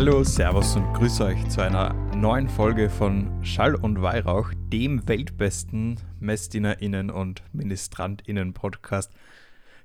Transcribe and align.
Hallo, 0.00 0.24
Servus 0.24 0.76
und 0.76 0.94
grüße 0.94 1.22
euch 1.22 1.46
zu 1.50 1.60
einer 1.60 1.92
neuen 2.16 2.48
Folge 2.48 2.88
von 2.88 3.44
Schall 3.44 3.74
und 3.74 4.00
Weihrauch, 4.00 4.50
dem 4.72 5.06
weltbesten 5.06 6.00
MessdienerInnen 6.20 7.10
und 7.10 7.42
MinistrantInnen-Podcast, 7.52 9.12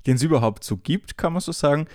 den 0.07 0.15
es 0.15 0.23
überhaupt 0.23 0.63
so 0.63 0.77
gibt, 0.77 1.17
kann 1.17 1.33
man 1.33 1.41
so 1.41 1.51
sagen. 1.51 1.87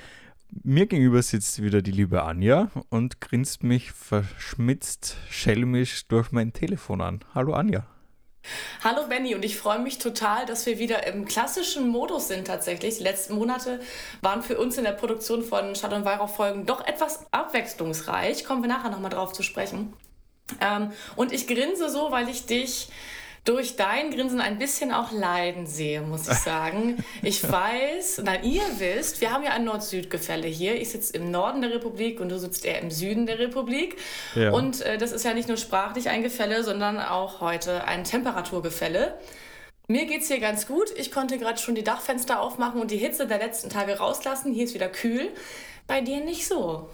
Mir 0.50 0.84
gegenüber 0.84 1.22
sitzt 1.22 1.62
wieder 1.62 1.80
die 1.80 1.92
liebe 1.92 2.22
Anja 2.22 2.70
und 2.90 3.22
grinst 3.22 3.62
mich 3.62 3.90
verschmitzt, 3.90 5.16
schelmisch 5.30 6.06
durch 6.08 6.30
mein 6.30 6.52
Telefon 6.52 7.00
an. 7.00 7.20
Hallo 7.34 7.54
Anja. 7.54 7.86
Hallo 8.82 9.06
Benny 9.08 9.34
und 9.34 9.44
ich 9.44 9.58
freue 9.58 9.78
mich 9.78 9.98
total, 9.98 10.46
dass 10.46 10.64
wir 10.64 10.78
wieder 10.78 11.06
im 11.06 11.26
klassischen 11.26 11.88
Modus 11.88 12.28
sind 12.28 12.46
tatsächlich. 12.46 12.96
Die 12.96 13.02
letzten 13.02 13.34
Monate 13.34 13.80
waren 14.22 14.42
für 14.42 14.58
uns 14.58 14.78
in 14.78 14.84
der 14.84 14.92
Produktion 14.92 15.42
von 15.42 15.74
Stadt 15.74 15.92
und 15.92 16.06
Weihrauch 16.06 16.30
Folgen 16.30 16.64
doch 16.64 16.86
etwas 16.86 17.26
abwechslungsreich. 17.32 18.44
Kommen 18.44 18.62
wir 18.62 18.68
nachher 18.68 18.90
nochmal 18.90 19.10
drauf 19.10 19.32
zu 19.32 19.42
sprechen. 19.42 19.92
Ähm, 20.60 20.92
und 21.16 21.32
ich 21.32 21.46
grinse 21.46 21.90
so, 21.90 22.10
weil 22.10 22.28
ich 22.28 22.46
dich 22.46 22.88
durch 23.44 23.76
dein 23.76 24.10
Grinsen 24.10 24.40
ein 24.40 24.58
bisschen 24.58 24.92
auch 24.92 25.12
leiden 25.12 25.66
sehe, 25.66 26.02
muss 26.02 26.28
ich 26.28 26.38
sagen. 26.38 27.02
Ich 27.22 27.42
weiß, 27.50 28.22
na 28.24 28.42
ihr 28.42 28.62
wisst, 28.78 29.20
wir 29.20 29.30
haben 29.30 29.42
ja 29.44 29.50
ein 29.50 29.64
Nord-Süd-Gefälle 29.64 30.46
hier. 30.46 30.80
Ich 30.80 30.90
sitze 30.90 31.14
im 31.14 31.30
Norden 31.30 31.60
der 31.60 31.70
Republik 31.70 32.20
und 32.20 32.30
du 32.30 32.38
sitzt 32.38 32.64
eher 32.64 32.80
im 32.80 32.90
Süden 32.90 33.26
der 33.26 33.38
Republik. 33.38 33.96
Ja. 34.34 34.52
Und 34.52 34.80
äh, 34.82 34.96
das 34.96 35.12
ist 35.12 35.24
ja 35.24 35.34
nicht 35.34 35.48
nur 35.48 35.56
sprachlich 35.56 36.08
ein 36.08 36.22
Gefälle, 36.22 36.64
sondern 36.64 36.98
auch 36.98 37.40
heute 37.40 37.84
ein 37.84 38.04
Temperaturgefälle. 38.04 39.18
Mir 39.88 40.06
geht 40.06 40.22
es 40.22 40.28
hier 40.28 40.40
ganz 40.40 40.66
gut. 40.66 40.90
Ich 40.96 41.10
konnte 41.10 41.38
gerade 41.38 41.58
schon 41.58 41.74
die 41.74 41.84
Dachfenster 41.84 42.40
aufmachen 42.40 42.80
und 42.80 42.90
die 42.90 42.96
Hitze 42.96 43.26
der 43.26 43.38
letzten 43.38 43.70
Tage 43.70 43.98
rauslassen. 43.98 44.52
Hier 44.52 44.64
ist 44.64 44.74
wieder 44.74 44.88
kühl. 44.88 45.30
Bei 45.86 46.00
dir 46.00 46.24
nicht 46.24 46.46
so. 46.46 46.88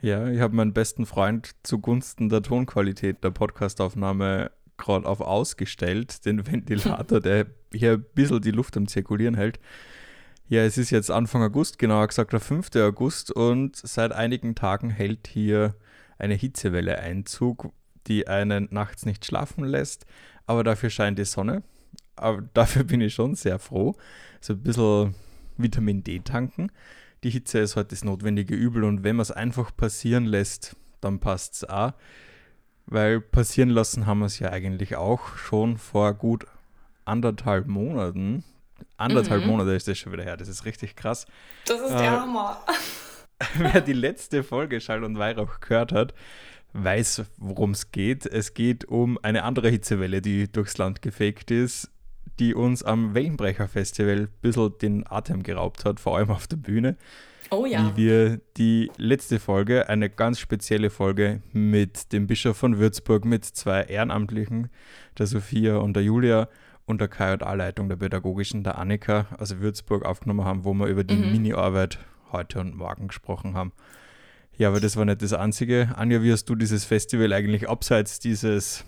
Ja, 0.00 0.26
ich 0.28 0.40
habe 0.40 0.54
meinen 0.54 0.72
besten 0.72 1.06
Freund 1.06 1.50
zugunsten 1.62 2.28
der 2.28 2.42
Tonqualität 2.42 3.22
der 3.22 3.30
Podcastaufnahme 3.30 4.50
gerade 4.76 5.06
auf 5.06 5.20
ausgestellt, 5.20 6.24
den 6.24 6.46
Ventilator, 6.46 7.20
der 7.20 7.46
hier 7.72 7.92
ein 7.92 8.04
bisschen 8.14 8.40
die 8.40 8.50
Luft 8.50 8.76
am 8.76 8.86
Zirkulieren 8.86 9.34
hält. 9.34 9.58
Ja, 10.48 10.62
es 10.62 10.76
ist 10.76 10.90
jetzt 10.90 11.10
Anfang 11.10 11.42
August, 11.42 11.78
genauer 11.78 12.06
gesagt 12.06 12.32
der 12.32 12.40
5. 12.40 12.76
August 12.76 13.30
und 13.30 13.76
seit 13.76 14.12
einigen 14.12 14.54
Tagen 14.54 14.90
hält 14.90 15.26
hier 15.26 15.74
eine 16.18 16.34
Hitzewelle 16.34 16.98
Einzug, 16.98 17.72
die 18.06 18.28
einen 18.28 18.68
nachts 18.70 19.06
nicht 19.06 19.24
schlafen 19.24 19.64
lässt, 19.64 20.04
aber 20.46 20.62
dafür 20.62 20.90
scheint 20.90 21.18
die 21.18 21.24
Sonne. 21.24 21.62
Aber 22.16 22.42
dafür 22.54 22.84
bin 22.84 23.00
ich 23.00 23.14
schon 23.14 23.34
sehr 23.34 23.58
froh. 23.58 23.96
So 24.40 24.52
ein 24.52 24.62
bisschen 24.62 25.14
Vitamin 25.56 26.04
D 26.04 26.20
tanken. 26.20 26.70
Die 27.22 27.30
Hitze 27.30 27.60
ist 27.60 27.76
halt 27.76 27.90
das 27.90 28.04
notwendige 28.04 28.54
Übel 28.54 28.84
und 28.84 29.02
wenn 29.02 29.16
man 29.16 29.22
es 29.22 29.30
einfach 29.30 29.74
passieren 29.74 30.26
lässt, 30.26 30.76
dann 31.00 31.20
passt 31.20 31.54
es 31.54 31.64
auch. 31.64 31.94
Weil 32.86 33.20
passieren 33.20 33.70
lassen 33.70 34.06
haben 34.06 34.20
wir 34.20 34.26
es 34.26 34.38
ja 34.38 34.50
eigentlich 34.50 34.96
auch 34.96 35.36
schon 35.36 35.78
vor 35.78 36.14
gut 36.14 36.46
anderthalb 37.04 37.66
Monaten. 37.66 38.44
Anderthalb 38.96 39.42
mhm. 39.42 39.50
Monate 39.50 39.72
ist 39.72 39.88
das 39.88 39.98
schon 39.98 40.12
wieder 40.12 40.24
her. 40.24 40.36
Das 40.36 40.48
ist 40.48 40.64
richtig 40.64 40.96
krass. 40.96 41.26
Das 41.66 41.80
ist 41.80 41.90
der 41.90 42.00
äh, 42.00 42.08
Hammer. 42.08 42.58
Wer 43.58 43.80
die 43.80 43.92
letzte 43.92 44.42
Folge 44.42 44.80
Schall 44.80 45.04
und 45.04 45.18
Weihrauch 45.18 45.60
gehört 45.60 45.92
hat, 45.92 46.14
weiß, 46.72 47.24
worum 47.38 47.70
es 47.70 47.90
geht. 47.90 48.26
Es 48.26 48.54
geht 48.54 48.84
um 48.84 49.18
eine 49.22 49.44
andere 49.44 49.68
Hitzewelle, 49.68 50.20
die 50.20 50.50
durchs 50.50 50.78
Land 50.78 51.02
gefegt 51.02 51.50
ist, 51.50 51.90
die 52.38 52.54
uns 52.54 52.82
am 52.82 53.14
Wellenbrecher-Festival 53.14 54.16
ein 54.16 54.28
bisschen 54.40 54.78
den 54.80 55.06
Atem 55.06 55.42
geraubt 55.42 55.84
hat, 55.84 56.00
vor 56.00 56.16
allem 56.16 56.30
auf 56.30 56.46
der 56.46 56.56
Bühne. 56.56 56.96
Oh 57.50 57.66
ja. 57.66 57.92
Wie 57.94 58.04
wir 58.04 58.40
die 58.56 58.90
letzte 58.96 59.38
Folge, 59.38 59.88
eine 59.88 60.10
ganz 60.10 60.38
spezielle 60.38 60.90
Folge 60.90 61.42
mit 61.52 62.12
dem 62.12 62.26
Bischof 62.26 62.56
von 62.56 62.78
Würzburg, 62.78 63.24
mit 63.24 63.44
zwei 63.44 63.82
Ehrenamtlichen, 63.82 64.70
der 65.18 65.26
Sophia 65.26 65.76
und 65.76 65.94
der 65.94 66.02
Julia 66.02 66.48
und 66.86 67.00
der 67.00 67.08
KJA-Leitung 67.08 67.88
der 67.88 67.96
Pädagogischen, 67.96 68.64
der 68.64 68.78
Annika, 68.78 69.26
also 69.38 69.60
Würzburg, 69.60 70.04
aufgenommen 70.04 70.44
haben, 70.44 70.64
wo 70.64 70.74
wir 70.74 70.86
über 70.86 71.04
die 71.04 71.16
mhm. 71.16 71.32
Mini-Arbeit 71.32 71.98
heute 72.32 72.60
und 72.60 72.76
morgen 72.76 73.08
gesprochen 73.08 73.54
haben. 73.54 73.72
Ja, 74.56 74.68
aber 74.68 74.80
das 74.80 74.96
war 74.96 75.04
nicht 75.04 75.22
das 75.22 75.32
Einzige. 75.32 75.94
Anja, 75.96 76.22
wie 76.22 76.32
hast 76.32 76.44
du 76.46 76.54
dieses 76.54 76.84
Festival 76.84 77.32
eigentlich 77.32 77.68
abseits 77.68 78.20
dieses, 78.20 78.84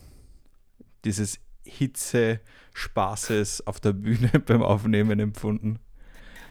dieses 1.05 1.41
Hitze-Spaßes 1.67 3.67
auf 3.67 3.81
der 3.81 3.93
Bühne 3.93 4.31
beim 4.47 4.63
Aufnehmen 4.63 5.21
empfunden? 5.21 5.79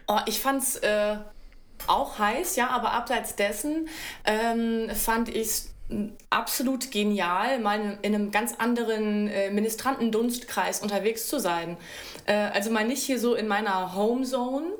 Oh, 0.08 0.20
ich 0.26 0.40
fand's 0.40 0.76
äh, 0.76 1.16
auch 1.86 2.18
heiß, 2.18 2.56
ja, 2.56 2.70
aber 2.70 2.92
abseits 2.92 3.36
dessen 3.36 3.88
ähm, 4.24 4.88
fand 4.94 5.28
ich 5.28 5.36
es 5.36 5.72
absolut 6.30 6.90
genial, 6.90 7.60
mal 7.60 7.98
in 8.02 8.14
einem 8.14 8.30
ganz 8.30 8.54
anderen 8.58 9.28
äh, 9.28 9.50
Ministrantendunstkreis 9.50 10.80
unterwegs 10.80 11.28
zu 11.28 11.38
sein. 11.38 11.76
Äh, 12.26 12.34
also 12.34 12.70
mal 12.70 12.86
nicht 12.86 13.02
hier 13.02 13.20
so 13.20 13.34
in 13.34 13.46
meiner 13.46 13.94
Homezone, 13.94 14.72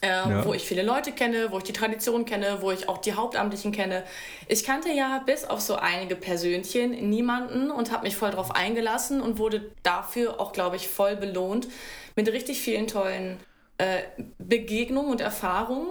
äh, 0.00 0.08
ja. 0.08 0.44
wo 0.44 0.54
ich 0.54 0.66
viele 0.66 0.82
Leute 0.82 1.12
kenne, 1.12 1.50
wo 1.50 1.58
ich 1.58 1.64
die 1.64 1.72
Tradition 1.72 2.24
kenne, 2.24 2.58
wo 2.60 2.70
ich 2.70 2.88
auch 2.88 2.98
die 2.98 3.14
Hauptamtlichen 3.14 3.72
kenne. 3.72 4.04
Ich 4.46 4.64
kannte 4.64 4.90
ja 4.90 5.22
bis 5.24 5.44
auf 5.44 5.60
so 5.60 5.76
einige 5.76 6.14
Persönchen 6.14 7.08
niemanden 7.08 7.70
und 7.70 7.90
habe 7.90 8.04
mich 8.04 8.16
voll 8.16 8.30
drauf 8.30 8.54
eingelassen 8.54 9.20
und 9.20 9.38
wurde 9.38 9.70
dafür 9.82 10.40
auch, 10.40 10.52
glaube 10.52 10.76
ich, 10.76 10.88
voll 10.88 11.16
belohnt 11.16 11.68
mit 12.14 12.28
richtig 12.32 12.60
vielen 12.60 12.86
tollen 12.86 13.38
äh, 13.78 14.02
Begegnungen 14.38 15.10
und 15.10 15.20
Erfahrungen. 15.20 15.88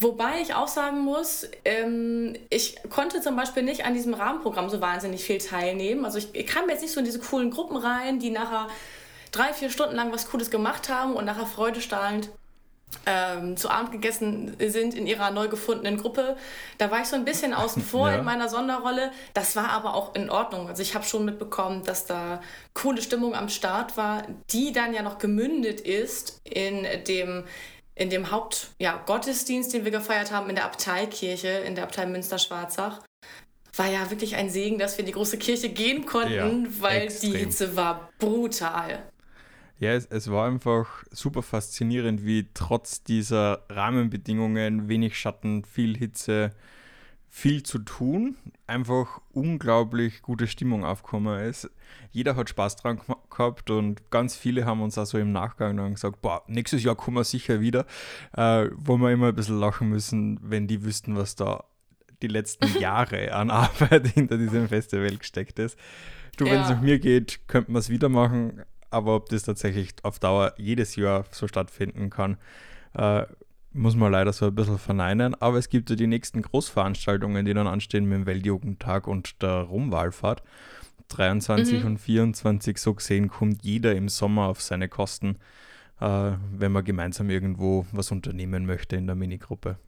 Wobei 0.00 0.40
ich 0.40 0.54
auch 0.54 0.68
sagen 0.68 1.00
muss, 1.00 1.48
ähm, 1.64 2.36
ich 2.50 2.76
konnte 2.88 3.20
zum 3.20 3.34
Beispiel 3.34 3.64
nicht 3.64 3.84
an 3.84 3.94
diesem 3.94 4.14
Rahmenprogramm 4.14 4.70
so 4.70 4.80
wahnsinnig 4.80 5.24
viel 5.24 5.38
teilnehmen. 5.38 6.04
Also 6.04 6.18
ich, 6.18 6.28
ich 6.34 6.46
kam 6.46 6.68
jetzt 6.70 6.82
nicht 6.82 6.92
so 6.92 7.00
in 7.00 7.04
diese 7.04 7.18
coolen 7.18 7.50
Gruppen 7.50 7.76
rein, 7.76 8.20
die 8.20 8.30
nachher 8.30 8.68
drei, 9.32 9.52
vier 9.52 9.70
Stunden 9.70 9.96
lang 9.96 10.12
was 10.12 10.30
Cooles 10.30 10.50
gemacht 10.50 10.88
haben 10.88 11.14
und 11.14 11.24
nachher 11.24 11.46
freudestrahlend 11.46 12.30
ähm, 13.06 13.56
zu 13.56 13.70
Abend 13.70 13.92
gegessen 13.92 14.56
sind 14.58 14.94
in 14.94 15.06
ihrer 15.06 15.30
neu 15.30 15.48
gefundenen 15.48 15.96
Gruppe. 15.98 16.36
Da 16.78 16.90
war 16.90 17.00
ich 17.00 17.08
so 17.08 17.16
ein 17.16 17.24
bisschen 17.24 17.54
außen 17.54 17.82
vor 17.82 18.10
ja. 18.10 18.18
in 18.18 18.24
meiner 18.24 18.48
Sonderrolle. 18.48 19.12
Das 19.34 19.56
war 19.56 19.70
aber 19.70 19.94
auch 19.94 20.14
in 20.14 20.30
Ordnung. 20.30 20.68
Also 20.68 20.82
ich 20.82 20.94
habe 20.94 21.04
schon 21.04 21.24
mitbekommen, 21.24 21.84
dass 21.84 22.06
da 22.06 22.40
coole 22.74 23.02
Stimmung 23.02 23.34
am 23.34 23.48
Start 23.48 23.96
war, 23.96 24.22
die 24.50 24.72
dann 24.72 24.94
ja 24.94 25.02
noch 25.02 25.18
gemündet 25.18 25.80
ist 25.80 26.40
in 26.44 26.86
dem 27.06 27.44
in 27.94 28.10
dem 28.10 28.30
Hauptgottesdienst, 28.30 29.72
ja, 29.72 29.78
den 29.78 29.84
wir 29.84 29.90
gefeiert 29.90 30.30
haben 30.30 30.48
in 30.48 30.54
der 30.54 30.66
Abteikirche, 30.66 31.48
in 31.48 31.74
der 31.74 31.82
Abtei 31.82 32.06
Münster-Schwarzach. 32.06 33.00
War 33.74 33.86
ja 33.88 34.08
wirklich 34.10 34.36
ein 34.36 34.50
Segen, 34.50 34.78
dass 34.78 34.96
wir 34.96 35.00
in 35.00 35.06
die 35.06 35.12
große 35.12 35.36
Kirche 35.36 35.68
gehen 35.68 36.06
konnten, 36.06 36.64
ja, 36.64 36.70
weil 36.80 37.02
extrem. 37.02 37.32
die 37.32 37.38
Hitze 37.38 37.74
war 37.74 38.08
brutal. 38.20 39.02
Ja, 39.80 39.92
es, 39.92 40.06
es 40.06 40.30
war 40.30 40.46
einfach 40.46 41.04
super 41.10 41.42
faszinierend, 41.42 42.24
wie 42.24 42.48
trotz 42.52 43.04
dieser 43.04 43.64
Rahmenbedingungen, 43.68 44.88
wenig 44.88 45.16
Schatten, 45.16 45.64
viel 45.64 45.96
Hitze, 45.96 46.50
viel 47.28 47.62
zu 47.62 47.78
tun, 47.78 48.36
einfach 48.66 49.20
unglaublich 49.32 50.22
gute 50.22 50.48
Stimmung 50.48 50.84
aufgekommen 50.84 51.44
ist. 51.44 51.70
Jeder 52.10 52.34
hat 52.34 52.48
Spaß 52.48 52.76
dran 52.76 53.00
gehabt 53.30 53.70
und 53.70 54.10
ganz 54.10 54.34
viele 54.34 54.64
haben 54.64 54.80
uns 54.80 54.98
also 54.98 55.18
im 55.18 55.30
Nachgang 55.30 55.76
dann 55.76 55.94
gesagt, 55.94 56.22
boah, 56.22 56.42
nächstes 56.48 56.82
Jahr 56.82 56.96
kommen 56.96 57.18
wir 57.18 57.24
sicher 57.24 57.60
wieder, 57.60 57.86
äh, 58.32 58.68
wo 58.74 58.96
wir 58.96 59.12
immer 59.12 59.28
ein 59.28 59.34
bisschen 59.34 59.60
lachen 59.60 59.90
müssen, 59.90 60.40
wenn 60.42 60.66
die 60.66 60.82
wüssten, 60.82 61.16
was 61.16 61.36
da 61.36 61.64
die 62.20 62.28
letzten 62.28 62.66
Jahre 62.80 63.32
an 63.32 63.50
Arbeit 63.50 64.08
hinter 64.14 64.38
diesem 64.38 64.66
Festival 64.66 65.16
gesteckt 65.16 65.60
ist. 65.60 65.78
Du, 66.36 66.46
ja. 66.46 66.52
wenn 66.52 66.62
es 66.62 66.70
nach 66.70 66.80
mir 66.80 66.98
geht, 66.98 67.46
könnten 67.46 67.72
wir 67.72 67.78
es 67.78 67.90
wieder 67.90 68.08
machen 68.08 68.62
aber 68.90 69.16
ob 69.16 69.28
das 69.28 69.42
tatsächlich 69.42 69.94
auf 70.02 70.18
Dauer 70.18 70.54
jedes 70.56 70.96
Jahr 70.96 71.24
so 71.30 71.48
stattfinden 71.48 72.10
kann, 72.10 72.36
äh, 72.94 73.24
muss 73.72 73.96
man 73.96 74.12
leider 74.12 74.32
so 74.32 74.46
ein 74.46 74.54
bisschen 74.54 74.78
verneinen. 74.78 75.34
Aber 75.40 75.58
es 75.58 75.68
gibt 75.68 75.90
ja 75.90 75.96
die 75.96 76.06
nächsten 76.06 76.42
Großveranstaltungen, 76.42 77.44
die 77.44 77.54
dann 77.54 77.66
anstehen 77.66 78.06
mit 78.06 78.18
dem 78.18 78.26
Weltjugendtag 78.26 79.06
und 79.06 79.42
der 79.42 79.60
Rumwahlfahrt. 79.62 80.42
23 81.08 81.80
mhm. 81.80 81.86
und 81.86 81.98
24 81.98 82.78
so 82.78 82.94
gesehen 82.94 83.28
kommt 83.28 83.64
jeder 83.64 83.94
im 83.94 84.08
Sommer 84.08 84.46
auf 84.46 84.60
seine 84.60 84.88
Kosten, 84.88 85.36
äh, 86.00 86.32
wenn 86.52 86.72
man 86.72 86.84
gemeinsam 86.84 87.30
irgendwo 87.30 87.86
was 87.92 88.10
unternehmen 88.10 88.66
möchte 88.66 88.96
in 88.96 89.06
der 89.06 89.16
Minigruppe. 89.16 89.78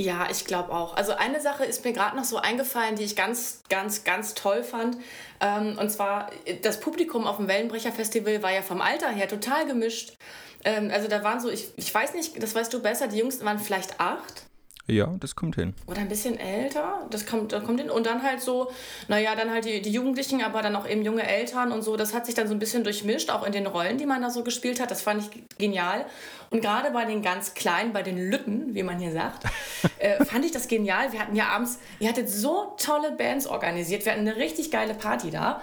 Ja, 0.00 0.28
ich 0.30 0.44
glaube 0.44 0.72
auch. 0.72 0.96
Also 0.96 1.12
eine 1.12 1.40
Sache 1.40 1.64
ist 1.64 1.84
mir 1.84 1.92
gerade 1.92 2.16
noch 2.16 2.24
so 2.24 2.36
eingefallen, 2.36 2.94
die 2.94 3.02
ich 3.02 3.16
ganz, 3.16 3.62
ganz, 3.68 4.04
ganz 4.04 4.34
toll 4.34 4.62
fand. 4.62 4.96
Ähm, 5.40 5.76
und 5.76 5.90
zwar, 5.90 6.30
das 6.62 6.78
Publikum 6.78 7.26
auf 7.26 7.38
dem 7.38 7.48
Wellenbrecher-Festival 7.48 8.40
war 8.42 8.52
ja 8.52 8.62
vom 8.62 8.80
Alter 8.80 9.08
her 9.08 9.26
total 9.26 9.66
gemischt. 9.66 10.16
Ähm, 10.64 10.90
also 10.92 11.08
da 11.08 11.24
waren 11.24 11.40
so, 11.40 11.50
ich, 11.50 11.72
ich 11.76 11.92
weiß 11.92 12.14
nicht, 12.14 12.40
das 12.40 12.54
weißt 12.54 12.72
du 12.72 12.80
besser, 12.80 13.08
die 13.08 13.18
Jüngsten 13.18 13.44
waren 13.44 13.58
vielleicht 13.58 13.98
acht. 13.98 14.47
Ja, 14.88 15.14
das 15.20 15.36
kommt 15.36 15.56
hin. 15.56 15.74
Oder 15.86 15.98
ein 15.98 16.08
bisschen 16.08 16.40
älter, 16.40 17.06
das 17.10 17.26
kommt, 17.26 17.52
das 17.52 17.62
kommt 17.62 17.78
hin. 17.78 17.90
Und 17.90 18.06
dann 18.06 18.22
halt 18.22 18.40
so, 18.40 18.70
naja, 19.06 19.34
dann 19.36 19.50
halt 19.50 19.66
die, 19.66 19.82
die 19.82 19.90
Jugendlichen, 19.90 20.42
aber 20.42 20.62
dann 20.62 20.74
auch 20.76 20.88
eben 20.88 21.02
junge 21.02 21.24
Eltern 21.28 21.72
und 21.72 21.82
so. 21.82 21.96
Das 21.98 22.14
hat 22.14 22.24
sich 22.24 22.34
dann 22.34 22.48
so 22.48 22.54
ein 22.54 22.58
bisschen 22.58 22.84
durchmischt, 22.84 23.30
auch 23.30 23.46
in 23.46 23.52
den 23.52 23.66
Rollen, 23.66 23.98
die 23.98 24.06
man 24.06 24.22
da 24.22 24.30
so 24.30 24.42
gespielt 24.42 24.80
hat. 24.80 24.90
Das 24.90 25.02
fand 25.02 25.22
ich 25.22 25.58
genial. 25.58 26.06
Und 26.48 26.62
gerade 26.62 26.90
bei 26.90 27.04
den 27.04 27.20
ganz 27.20 27.52
Kleinen, 27.52 27.92
bei 27.92 28.02
den 28.02 28.16
Lütten, 28.16 28.74
wie 28.74 28.82
man 28.82 28.98
hier 28.98 29.12
sagt, 29.12 29.44
äh, 29.98 30.24
fand 30.24 30.46
ich 30.46 30.52
das 30.52 30.68
genial. 30.68 31.12
Wir 31.12 31.20
hatten 31.20 31.36
ja 31.36 31.48
abends, 31.48 31.78
ihr 32.00 32.08
hattet 32.08 32.30
so 32.30 32.74
tolle 32.78 33.12
Bands 33.12 33.46
organisiert. 33.46 34.06
Wir 34.06 34.12
hatten 34.12 34.26
eine 34.26 34.36
richtig 34.36 34.70
geile 34.70 34.94
Party 34.94 35.30
da, 35.30 35.60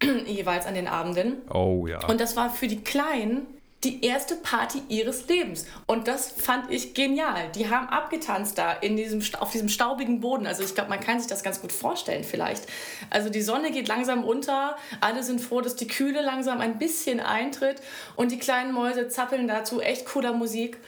jeweils 0.26 0.66
an 0.66 0.74
den 0.74 0.88
Abenden. 0.88 1.40
Oh 1.50 1.86
ja. 1.86 2.06
Und 2.06 2.20
das 2.20 2.36
war 2.36 2.50
für 2.50 2.68
die 2.68 2.82
Kleinen 2.82 3.46
die 3.84 4.04
erste 4.04 4.34
Party 4.34 4.82
ihres 4.88 5.28
Lebens. 5.28 5.66
Und 5.86 6.08
das 6.08 6.32
fand 6.32 6.70
ich 6.70 6.94
genial. 6.94 7.50
Die 7.54 7.70
haben 7.70 7.88
abgetanzt 7.88 8.58
da 8.58 8.72
in 8.72 8.96
diesem, 8.96 9.22
auf 9.38 9.52
diesem 9.52 9.68
staubigen 9.68 10.20
Boden. 10.20 10.46
Also 10.46 10.64
ich 10.64 10.74
glaube, 10.74 10.90
man 10.90 10.98
kann 10.98 11.20
sich 11.20 11.28
das 11.28 11.44
ganz 11.44 11.60
gut 11.60 11.70
vorstellen 11.70 12.24
vielleicht. 12.24 12.66
Also 13.10 13.30
die 13.30 13.40
Sonne 13.40 13.70
geht 13.70 13.86
langsam 13.86 14.24
unter. 14.24 14.76
Alle 15.00 15.22
sind 15.22 15.40
froh, 15.40 15.60
dass 15.60 15.76
die 15.76 15.86
Kühle 15.86 16.22
langsam 16.22 16.60
ein 16.60 16.78
bisschen 16.78 17.20
eintritt. 17.20 17.80
Und 18.16 18.32
die 18.32 18.38
kleinen 18.38 18.72
Mäuse 18.72 19.08
zappeln 19.08 19.46
dazu 19.46 19.80
echt 19.80 20.06
cooler 20.06 20.32
Musik 20.32 20.78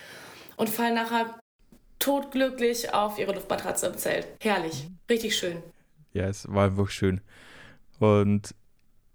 und 0.56 0.68
fallen 0.68 0.94
nachher 0.94 1.38
todglücklich 2.00 2.92
auf 2.92 3.18
ihre 3.18 3.34
Luftmatratze 3.34 3.86
im 3.86 3.98
Zelt. 3.98 4.26
Herrlich. 4.40 4.88
Richtig 5.08 5.36
schön. 5.36 5.62
Ja, 6.12 6.24
es 6.26 6.52
war 6.52 6.64
einfach 6.64 6.90
schön. 6.90 7.20
Und 8.00 8.54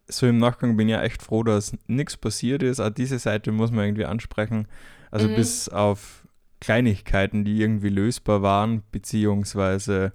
so 0.07 0.27
im 0.27 0.37
Nachgang 0.37 0.77
bin 0.77 0.87
ich 0.87 0.93
ja 0.93 1.01
echt 1.01 1.21
froh, 1.21 1.43
dass 1.43 1.75
nichts 1.87 2.17
passiert 2.17 2.63
ist. 2.63 2.79
Auch 2.79 2.89
diese 2.89 3.19
Seite 3.19 3.51
muss 3.51 3.71
man 3.71 3.85
irgendwie 3.85 4.05
ansprechen. 4.05 4.67
Also 5.11 5.27
mhm. 5.27 5.35
bis 5.35 5.69
auf 5.69 6.27
Kleinigkeiten, 6.59 7.43
die 7.43 7.61
irgendwie 7.61 7.89
lösbar 7.89 8.41
waren, 8.41 8.83
beziehungsweise 8.91 10.13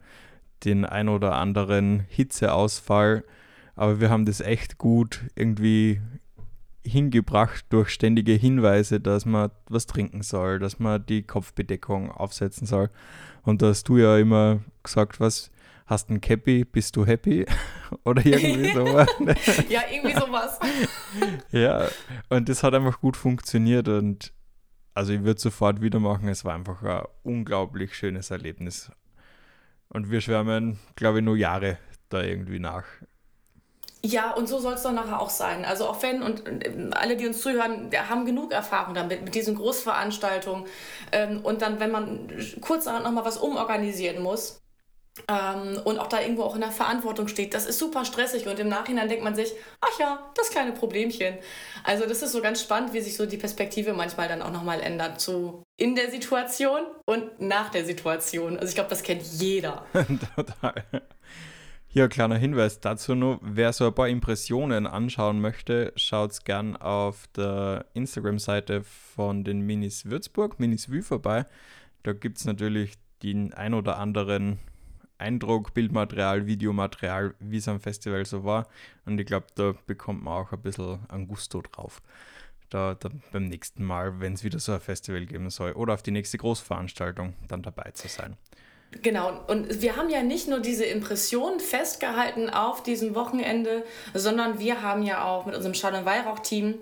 den 0.65 0.85
ein 0.85 1.09
oder 1.09 1.37
anderen 1.37 2.01
Hitzeausfall. 2.09 3.25
Aber 3.77 4.01
wir 4.01 4.11
haben 4.11 4.27
das 4.27 4.41
echt 4.41 4.79
gut 4.79 5.23
irgendwie 5.35 6.01
hingebracht 6.85 7.67
durch 7.69 7.91
ständige 7.91 8.33
Hinweise, 8.33 9.01
dass 9.01 9.27
man 9.27 9.51
was 9.69 9.87
trinken 9.87 10.23
soll, 10.23 10.59
dass 10.59 10.79
man 10.79 11.05
die 11.05 11.23
Kopfbedeckung 11.23 12.11
aufsetzen 12.11 12.67
soll. 12.67 12.91
Und 13.43 13.63
da 13.63 13.69
hast 13.69 13.89
du 13.89 13.99
ja 13.99 14.19
immer 14.19 14.61
gesagt, 14.83 15.21
was 15.21 15.51
hast 15.91 16.09
ein 16.09 16.21
Cappy, 16.21 16.65
bist 16.65 16.97
du 16.97 17.05
happy? 17.05 17.45
Oder 18.05 18.25
irgendwie 18.25 18.73
sowas. 18.75 19.09
ja, 19.69 19.83
irgendwie 19.93 20.15
sowas. 20.15 20.59
ja, 21.51 21.89
und 22.29 22.49
das 22.49 22.63
hat 22.63 22.75
einfach 22.75 23.01
gut 23.01 23.17
funktioniert 23.17 23.89
und 23.89 24.33
also 24.95 25.13
ich 25.13 25.25
würde 25.25 25.41
sofort 25.41 25.81
wieder 25.81 25.99
machen. 25.99 26.29
Es 26.29 26.45
war 26.45 26.55
einfach 26.55 26.83
ein 26.83 27.03
unglaublich 27.23 27.95
schönes 27.95 28.31
Erlebnis. 28.31 28.91
Und 29.89 30.11
wir 30.11 30.21
schwärmen, 30.21 30.79
glaube 30.95 31.19
ich, 31.19 31.25
nur 31.25 31.37
Jahre 31.37 31.79
da 32.09 32.23
irgendwie 32.23 32.59
nach. 32.59 32.85
Ja, 34.03 34.33
und 34.33 34.49
so 34.49 34.59
soll 34.59 34.75
es 34.75 34.83
doch 34.83 34.93
nachher 34.93 35.21
auch 35.21 35.31
sein. 35.31 35.65
Also 35.65 35.87
auch 35.87 36.03
wenn, 36.03 36.23
und 36.23 36.45
alle, 36.97 37.17
die 37.17 37.27
uns 37.27 37.41
zuhören, 37.41 37.91
haben 38.09 38.25
genug 38.25 38.53
Erfahrung 38.53 38.95
damit, 38.95 39.25
mit 39.25 39.35
diesen 39.35 39.57
Großveranstaltungen. 39.57 40.65
Ähm, 41.13 41.41
und 41.45 41.61
dann, 41.61 41.81
wenn 41.81 41.91
man 41.91 42.29
kurz 42.61 42.87
nochmal 42.87 43.25
was 43.25 43.37
umorganisieren 43.37 44.23
muss, 44.23 44.61
ähm, 45.29 45.81
und 45.85 45.99
auch 45.99 46.07
da 46.07 46.21
irgendwo 46.21 46.43
auch 46.43 46.55
in 46.55 46.61
der 46.61 46.71
Verantwortung 46.71 47.29
steht. 47.29 47.55
Das 47.55 47.67
ist 47.67 47.79
super 47.79 48.05
stressig 48.05 48.47
und 48.47 48.59
im 48.59 48.69
Nachhinein 48.69 49.09
denkt 49.09 49.25
man 49.25 49.35
sich, 49.35 49.53
ach 49.81 49.99
ja, 49.99 50.31
das 50.35 50.51
kleine 50.51 50.73
Problemchen. 50.73 51.37
Also 51.85 52.07
das 52.07 52.23
ist 52.23 52.33
so 52.33 52.41
ganz 52.41 52.61
spannend, 52.63 52.93
wie 52.93 53.01
sich 53.01 53.17
so 53.17 53.27
die 53.27 53.37
Perspektive 53.37 53.93
manchmal 53.93 54.29
dann 54.29 54.43
auch 54.43 54.53
nochmal 54.53 54.81
ändert. 54.81 55.21
So 55.21 55.63
in 55.77 55.95
der 55.95 56.11
Situation 56.11 56.83
und 57.07 57.41
nach 57.41 57.71
der 57.71 57.85
Situation. 57.85 58.59
Also 58.59 58.69
ich 58.69 58.75
glaube, 58.75 58.91
das 58.91 59.03
kennt 59.03 59.23
jeder. 59.23 59.85
Total. 60.37 60.85
Hier 61.93 62.05
ein 62.05 62.11
kleiner 62.11 62.37
Hinweis 62.37 62.79
dazu 62.79 63.17
nur, 63.17 63.41
wer 63.43 63.73
so 63.73 63.85
ein 63.85 63.95
paar 63.95 64.09
Impressionen 64.09 64.87
anschauen 64.87 65.41
möchte, 65.41 65.93
schaut 65.97 66.45
gern 66.45 66.77
auf 66.77 67.27
der 67.35 67.87
Instagram-Seite 67.95 68.85
von 68.85 69.43
den 69.43 69.63
Minis 69.63 70.05
Würzburg, 70.05 70.61
Minis 70.61 70.89
Vue 70.89 71.03
vorbei. 71.03 71.47
Da 72.05 72.13
gibt 72.13 72.39
es 72.39 72.45
natürlich 72.45 72.95
den 73.25 73.53
ein 73.55 73.75
oder 73.75 73.99
anderen 73.99 74.61
Eindruck, 75.21 75.75
Bildmaterial, 75.75 76.47
Videomaterial, 76.47 77.35
wie 77.39 77.59
es 77.59 77.69
am 77.69 77.81
Festival 77.81 78.25
so 78.25 78.45
war. 78.45 78.67
Und 79.07 79.21
ich 79.21 79.27
glaube, 79.27 79.47
da 79.55 79.75
bekommt 79.87 80.23
man 80.25 80.35
auch 80.35 80.53
ein 80.53 80.63
bisschen 80.63 80.99
ein 81.09 81.29
Gusto 81.29 81.63
drauf. 81.63 82.03
Da, 82.71 82.95
da 82.95 83.11
beim 83.33 83.47
nächsten 83.47 83.85
Mal, 83.85 84.21
wenn 84.21 84.35
es 84.35 84.45
wieder 84.45 84.61
so 84.61 84.73
ein 84.73 84.81
Festival 84.81 85.27
geben 85.27 85.51
soll 85.51 85.73
oder 85.73 85.95
auf 85.95 86.03
die 86.03 86.13
nächste 86.13 86.39
Großveranstaltung 86.39 87.35
dann 87.49 87.63
dabei 87.63 87.91
zu 87.93 88.09
sein. 88.09 88.37
Genau, 89.03 89.45
und 89.47 89.83
wir 89.83 89.97
haben 89.97 90.11
ja 90.11 90.23
nicht 90.23 90.49
nur 90.49 90.61
diese 90.61 90.85
Impression 90.85 91.61
festgehalten 91.61 92.51
auf 92.51 92.83
diesem 92.83 93.15
Wochenende, 93.15 93.85
sondern 94.15 94.59
wir 94.59 94.83
haben 94.83 95.03
ja 95.03 95.25
auch 95.25 95.47
mit 95.47 95.55
unserem 95.55 95.75
Schall- 95.75 95.95
und 95.95 96.05
Weihrauch-Team 96.05 96.75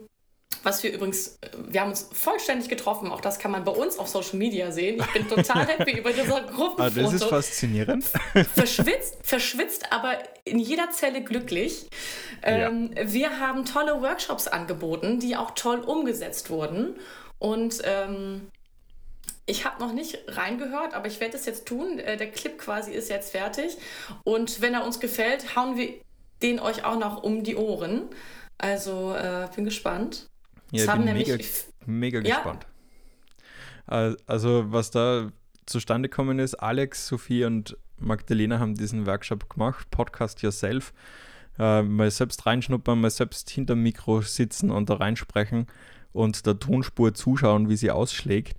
was 0.63 0.83
wir 0.83 0.93
übrigens, 0.93 1.39
wir 1.57 1.81
haben 1.81 1.91
uns 1.91 2.09
vollständig 2.13 2.69
getroffen. 2.69 3.11
Auch 3.11 3.21
das 3.21 3.39
kann 3.39 3.51
man 3.51 3.65
bei 3.65 3.73
uns 3.73 3.99
auf 3.99 4.09
Social 4.09 4.37
Media 4.37 4.71
sehen. 4.71 5.01
Ich 5.01 5.13
bin 5.13 5.29
total 5.29 5.67
happy 5.79 5.99
über 5.99 6.13
dieser 6.13 6.43
Gruppenfoto. 6.43 6.83
Ah, 6.83 6.91
das 6.91 7.13
ist 7.13 7.25
faszinierend. 7.25 8.05
Verschwitzt, 8.55 9.19
verschwitzt, 9.23 9.93
aber 9.93 10.19
in 10.45 10.59
jeder 10.59 10.91
Zelle 10.91 11.23
glücklich. 11.23 11.89
Ähm, 12.43 12.93
ja. 12.95 13.13
Wir 13.13 13.41
haben 13.41 13.65
tolle 13.65 14.01
Workshops 14.03 14.49
angeboten, 14.49 15.21
die 15.21 15.37
auch 15.37 15.53
toll 15.53 15.81
umgesetzt 15.81 16.51
wurden. 16.51 16.97
Und 17.39 17.81
ähm, 17.85 18.49
ich 19.47 19.65
habe 19.65 19.81
noch 19.81 19.93
nicht 19.93 20.19
reingehört, 20.29 20.95
aber 20.95 21.07
ich 21.07 21.21
werde 21.21 21.37
es 21.37 21.47
jetzt 21.47 21.67
tun. 21.67 21.99
Äh, 21.99 22.17
der 22.17 22.31
Clip 22.31 22.59
quasi 22.59 22.93
ist 22.93 23.09
jetzt 23.09 23.33
fertig. 23.33 23.77
Und 24.25 24.61
wenn 24.61 24.75
er 24.75 24.85
uns 24.85 25.01
gefällt, 25.01 25.57
hauen 25.57 25.77
wir 25.77 25.95
den 26.43 26.61
euch 26.61 26.85
auch 26.85 26.99
noch 26.99 27.23
um 27.23 27.43
die 27.43 27.57
Ohren. 27.57 28.09
Also 28.59 29.15
äh, 29.15 29.49
bin 29.55 29.65
gespannt. 29.65 30.29
Ja, 30.71 30.85
ich 30.85 31.05
bin 31.05 31.15
mega, 31.15 31.39
mega 31.87 32.21
ja. 32.21 32.37
gespannt. 32.37 32.67
Also, 33.87 34.71
was 34.71 34.91
da 34.91 35.31
zustande 35.65 36.09
gekommen 36.09 36.39
ist, 36.39 36.55
Alex, 36.55 37.07
Sophie 37.07 37.45
und 37.45 37.77
Magdalena 37.99 38.59
haben 38.59 38.75
diesen 38.75 39.07
Workshop 39.07 39.49
gemacht, 39.49 39.91
Podcast 39.91 40.43
Yourself. 40.43 40.93
Äh, 41.59 41.83
mal 41.83 42.11
selbst 42.11 42.47
reinschnuppern, 42.47 43.01
mal 43.01 43.11
selbst 43.11 43.51
hinter 43.51 43.75
dem 43.75 43.83
Mikro 43.83 44.21
sitzen 44.21 44.71
und 44.71 44.91
da 44.91 44.95
reinsprechen 44.95 45.67
und 46.13 46.47
der 46.47 46.59
Tonspur 46.59 47.15
zuschauen, 47.15 47.69
wie 47.69 47.77
sie 47.77 47.91
ausschlägt. 47.91 48.57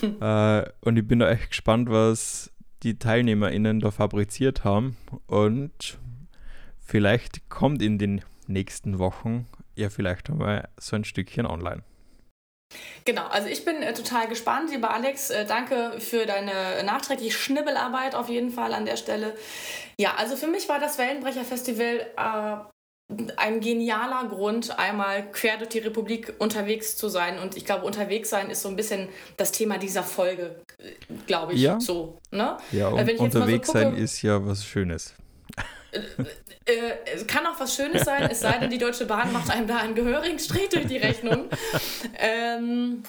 Hm. 0.00 0.16
Äh, 0.20 0.68
und 0.82 0.98
ich 0.98 1.08
bin 1.08 1.20
da 1.20 1.30
echt 1.30 1.50
gespannt, 1.50 1.88
was 1.88 2.52
die 2.82 2.98
TeilnehmerInnen 2.98 3.80
da 3.80 3.90
fabriziert 3.90 4.62
haben. 4.62 4.96
Und 5.26 5.98
vielleicht 6.80 7.48
kommt 7.48 7.80
in 7.80 7.98
den 7.98 8.20
nächsten 8.46 8.98
Wochen 8.98 9.46
ja 9.76 9.90
vielleicht 9.90 10.30
einmal 10.30 10.68
so 10.78 10.96
ein 10.96 11.04
Stückchen 11.04 11.46
online. 11.46 11.82
Genau, 13.04 13.26
also 13.28 13.48
ich 13.48 13.64
bin 13.64 13.82
äh, 13.82 13.94
total 13.94 14.26
gespannt, 14.26 14.70
lieber 14.70 14.92
Alex. 14.92 15.30
Äh, 15.30 15.46
danke 15.46 16.00
für 16.00 16.26
deine 16.26 16.82
nachträgliche 16.84 17.32
Schnibbelarbeit 17.32 18.14
auf 18.14 18.28
jeden 18.28 18.50
Fall 18.50 18.72
an 18.72 18.84
der 18.84 18.96
Stelle. 18.96 19.36
Ja, 19.98 20.14
also 20.16 20.36
für 20.36 20.48
mich 20.48 20.68
war 20.68 20.80
das 20.80 20.98
Wellenbrecher-Festival 20.98 22.06
äh, 22.16 22.56
ein 23.36 23.60
genialer 23.60 24.28
Grund, 24.28 24.76
einmal 24.78 25.30
quer 25.30 25.58
durch 25.58 25.68
die 25.68 25.78
Republik 25.78 26.34
unterwegs 26.38 26.96
zu 26.96 27.08
sein. 27.08 27.38
Und 27.38 27.56
ich 27.56 27.64
glaube, 27.64 27.84
unterwegs 27.84 28.30
sein 28.30 28.50
ist 28.50 28.62
so 28.62 28.68
ein 28.68 28.74
bisschen 28.74 29.08
das 29.36 29.52
Thema 29.52 29.78
dieser 29.78 30.02
Folge, 30.02 30.56
äh, 30.78 30.92
glaube 31.26 31.54
ich. 31.54 31.60
Ja. 31.60 31.78
So, 31.78 32.18
ne? 32.32 32.56
Ja, 32.72 32.88
und 32.88 33.08
unterwegs 33.20 33.68
so 33.68 33.72
gucke, 33.74 33.84
sein 33.84 33.96
ist 33.96 34.22
ja 34.22 34.44
was 34.44 34.64
Schönes. 34.64 35.14
Äh, 36.68 37.14
es 37.14 37.26
kann 37.28 37.46
auch 37.46 37.60
was 37.60 37.76
Schönes 37.76 38.04
sein, 38.04 38.28
es 38.28 38.40
sei 38.40 38.58
denn, 38.58 38.70
die 38.70 38.78
Deutsche 38.78 39.06
Bahn 39.06 39.32
macht 39.32 39.50
einem 39.50 39.68
da 39.68 39.76
einen 39.76 39.94
gehörigen 39.94 40.40
Strich 40.40 40.68
durch 40.68 40.86
die 40.86 40.96
Rechnung. 40.96 41.48
ähm, 42.18 43.04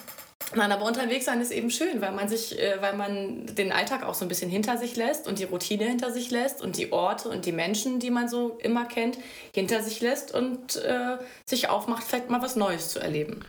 Nein, 0.54 0.72
aber 0.72 0.86
unterwegs 0.86 1.26
sein 1.26 1.42
ist 1.42 1.50
eben 1.50 1.70
schön, 1.70 2.00
weil 2.00 2.12
man 2.12 2.28
sich, 2.28 2.58
äh, 2.58 2.80
weil 2.80 2.96
man 2.96 3.46
den 3.54 3.70
Alltag 3.70 4.02
auch 4.02 4.14
so 4.14 4.24
ein 4.24 4.28
bisschen 4.28 4.48
hinter 4.48 4.78
sich 4.78 4.96
lässt 4.96 5.28
und 5.28 5.38
die 5.38 5.44
Routine 5.44 5.84
hinter 5.84 6.10
sich 6.10 6.30
lässt 6.30 6.62
und 6.62 6.78
die 6.78 6.90
Orte 6.90 7.28
und 7.28 7.44
die 7.44 7.52
Menschen, 7.52 8.00
die 8.00 8.10
man 8.10 8.28
so 8.28 8.56
immer 8.62 8.86
kennt, 8.86 9.18
hinter 9.52 9.82
sich 9.82 10.00
lässt 10.00 10.32
und 10.32 10.76
äh, 10.76 11.18
sich 11.44 11.68
aufmacht, 11.68 12.04
vielleicht 12.04 12.30
mal 12.30 12.40
was 12.40 12.56
Neues 12.56 12.88
zu 12.88 12.98
erleben. 12.98 13.40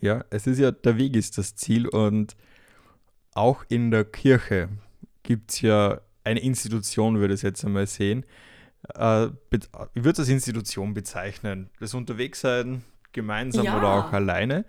Ja, 0.00 0.24
es 0.30 0.46
ist 0.46 0.58
ja, 0.58 0.70
der 0.70 0.96
Weg 0.96 1.16
ist 1.16 1.38
das 1.38 1.56
Ziel 1.56 1.88
und 1.88 2.36
auch 3.34 3.64
in 3.68 3.90
der 3.90 4.04
Kirche 4.04 4.68
gibt 5.24 5.50
es 5.50 5.60
ja 5.62 6.00
eine 6.22 6.40
Institution, 6.40 7.18
würde 7.18 7.34
ich 7.34 7.42
jetzt 7.42 7.64
einmal 7.64 7.88
sehen, 7.88 8.24
äh, 8.94 9.26
ich 9.50 9.68
würde 9.94 10.10
es 10.10 10.18
als 10.20 10.28
Institution 10.28 10.94
bezeichnen. 10.94 11.70
Das 11.80 11.94
Unterwegssein, 11.94 12.84
gemeinsam 13.12 13.64
ja, 13.64 13.78
oder 13.78 13.88
auch 13.88 14.12
alleine. 14.12 14.64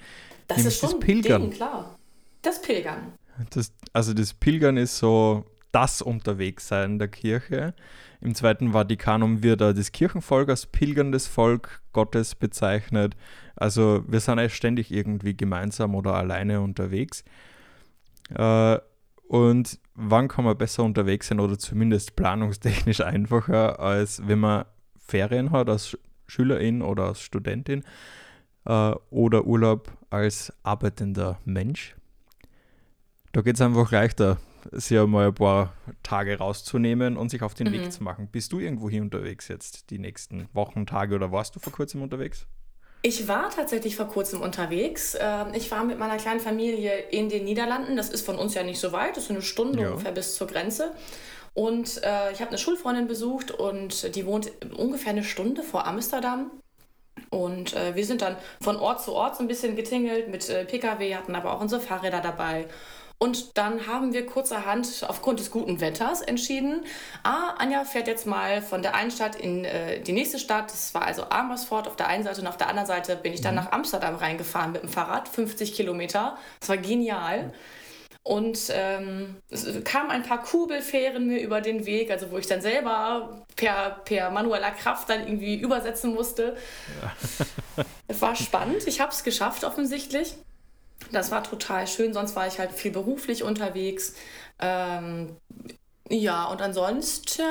Das 0.47 0.65
ist 0.65 0.79
schon 0.79 0.91
das 0.91 0.99
Pilgern. 0.99 1.41
Ding, 1.43 1.51
klar. 1.51 1.97
Das 2.41 2.61
Pilgern. 2.61 3.13
Das, 3.51 3.73
also 3.93 4.13
das 4.13 4.33
Pilgern 4.33 4.77
ist 4.77 4.97
so 4.97 5.45
das 5.71 6.01
Unterwegssein 6.01 6.99
der 6.99 7.07
Kirche. 7.07 7.73
Im 8.21 8.35
Zweiten 8.35 8.73
Vatikanum 8.73 9.43
wird 9.43 9.61
das 9.61 9.91
Kirchenvolk 9.91 10.49
als 10.49 10.65
pilgerndes 10.65 11.27
Volk 11.27 11.81
Gottes 11.93 12.35
bezeichnet. 12.35 13.15
Also 13.55 14.03
wir 14.07 14.19
sind 14.19 14.39
ja 14.39 14.49
ständig 14.49 14.91
irgendwie 14.91 15.37
gemeinsam 15.37 15.95
oder 15.95 16.15
alleine 16.15 16.61
unterwegs. 16.61 17.23
Äh, 18.33 18.79
und 19.27 19.79
wann 19.99 20.27
kann 20.27 20.45
man 20.45 20.57
besser 20.57 20.83
unterwegs 20.83 21.27
sein 21.27 21.39
oder 21.39 21.57
zumindest 21.57 22.15
planungstechnisch 22.15 23.01
einfacher, 23.01 23.79
als 23.79 24.25
wenn 24.27 24.39
man 24.39 24.65
Ferien 24.97 25.51
hat 25.51 25.69
als 25.69 25.97
Schülerin 26.27 26.81
oder 26.81 27.05
als 27.05 27.21
Studentin 27.21 27.83
äh, 28.65 28.93
oder 29.09 29.45
Urlaub 29.45 29.91
als 30.09 30.53
arbeitender 30.63 31.39
Mensch. 31.45 31.95
Da 33.31 33.41
geht 33.41 33.55
es 33.55 33.61
einfach 33.61 33.91
leichter, 33.91 34.37
sich 34.71 34.97
einmal 34.97 35.27
ein 35.27 35.35
paar 35.35 35.73
Tage 36.01 36.37
rauszunehmen 36.37 37.17
und 37.17 37.29
sich 37.29 37.43
auf 37.43 37.53
den 37.53 37.67
mhm. 37.67 37.73
Weg 37.73 37.91
zu 37.91 38.03
machen. 38.03 38.27
Bist 38.31 38.53
du 38.53 38.59
irgendwo 38.59 38.89
hier 38.89 39.01
unterwegs 39.01 39.47
jetzt, 39.47 39.89
die 39.89 39.99
nächsten 39.99 40.47
Wochen, 40.53 40.85
Tage 40.85 41.15
oder 41.15 41.31
warst 41.31 41.55
du 41.55 41.59
vor 41.59 41.73
kurzem 41.73 42.01
unterwegs? 42.01 42.47
Ich 43.01 43.27
war 43.29 43.49
tatsächlich 43.49 43.95
vor 43.95 44.07
kurzem 44.07 44.41
unterwegs. 44.41 45.17
Ähm, 45.19 45.47
ich 45.53 45.71
war 45.71 45.83
mit 45.85 45.97
meiner 45.99 46.17
kleinen 46.17 46.41
Familie 46.41 46.97
in 47.11 47.29
den 47.29 47.45
Niederlanden. 47.45 47.95
Das 47.95 48.09
ist 48.09 48.25
von 48.25 48.37
uns 48.37 48.53
ja 48.55 48.63
nicht 48.63 48.79
so 48.79 48.91
weit, 48.91 49.15
das 49.15 49.25
ist 49.25 49.31
eine 49.31 49.41
Stunde 49.41 49.83
ja. 49.83 49.89
ungefähr 49.89 50.11
bis 50.11 50.35
zur 50.35 50.47
Grenze. 50.47 50.91
Und 51.53 52.03
äh, 52.03 52.31
ich 52.31 52.41
habe 52.41 52.49
eine 52.49 52.57
Schulfreundin 52.57 53.07
besucht 53.07 53.51
und 53.51 54.15
die 54.15 54.25
wohnt 54.25 54.51
ungefähr 54.77 55.11
eine 55.11 55.23
Stunde 55.23 55.63
vor 55.63 55.87
Amsterdam. 55.87 56.51
Und 57.29 57.73
äh, 57.73 57.95
wir 57.95 58.05
sind 58.05 58.21
dann 58.21 58.37
von 58.61 58.77
Ort 58.77 59.03
zu 59.03 59.13
Ort 59.13 59.35
so 59.35 59.43
ein 59.43 59.47
bisschen 59.47 59.75
getingelt 59.75 60.29
mit 60.29 60.49
äh, 60.49 60.65
Pkw, 60.65 61.15
hatten 61.15 61.35
aber 61.35 61.53
auch 61.53 61.61
unsere 61.61 61.81
Fahrräder 61.81 62.21
dabei 62.21 62.67
und 63.21 63.57
dann 63.57 63.85
haben 63.85 64.13
wir 64.13 64.25
kurzerhand 64.25 65.05
aufgrund 65.05 65.41
des 65.41 65.51
guten 65.51 65.81
Wetters 65.81 66.21
entschieden, 66.21 66.85
ah, 67.23 67.53
Anja 67.57 67.83
fährt 67.83 68.07
jetzt 68.07 68.25
mal 68.25 68.61
von 68.61 68.81
der 68.81 68.95
einen 68.95 69.11
Stadt 69.11 69.35
in 69.35 69.65
äh, 69.65 69.99
die 69.99 70.13
nächste 70.13 70.39
Stadt. 70.39 70.71
Das 70.71 70.93
war 70.93 71.01
also 71.01 71.23
Amersfoort 71.29 71.89
auf 71.89 71.97
der 71.97 72.07
einen 72.07 72.23
Seite 72.23 72.39
und 72.39 72.47
auf 72.47 72.55
der 72.55 72.69
anderen 72.69 72.87
Seite 72.87 73.17
bin 73.17 73.33
ich 73.33 73.41
dann 73.41 73.55
mhm. 73.55 73.61
nach 73.61 73.71
Amsterdam 73.73 74.15
reingefahren 74.15 74.71
mit 74.71 74.83
dem 74.83 74.89
Fahrrad, 74.89 75.27
50 75.27 75.73
Kilometer. 75.73 76.37
Das 76.61 76.69
war 76.69 76.77
genial. 76.77 77.53
Und 78.23 78.71
ähm, 78.71 79.37
es 79.49 79.65
kamen 79.83 80.11
ein 80.11 80.23
paar 80.23 80.41
Kurbelfähren 80.41 81.27
mir 81.27 81.41
über 81.41 81.59
den 81.59 81.85
Weg, 81.85 82.11
also 82.11 82.31
wo 82.31 82.37
ich 82.37 82.47
dann 82.47 82.61
selber 82.61 83.45
per, 83.57 84.01
per 84.05 84.29
manueller 84.29 84.71
Kraft 84.71 85.09
dann 85.09 85.27
irgendwie 85.27 85.55
übersetzen 85.55 86.13
musste. 86.13 86.55
Ja. 87.01 87.83
es 88.07 88.21
war 88.21 88.35
spannend. 88.35 88.87
Ich 88.87 89.01
habe 89.01 89.11
es 89.11 89.25
geschafft 89.25 89.65
offensichtlich. 89.65 90.35
Das 91.11 91.31
war 91.31 91.43
total 91.43 91.87
schön, 91.87 92.13
sonst 92.13 92.35
war 92.35 92.47
ich 92.47 92.59
halt 92.59 92.71
viel 92.71 92.91
beruflich 92.91 93.43
unterwegs. 93.43 94.13
Ähm, 94.59 95.37
ja, 96.09 96.45
und 96.45 96.61
ansonsten 96.61 97.43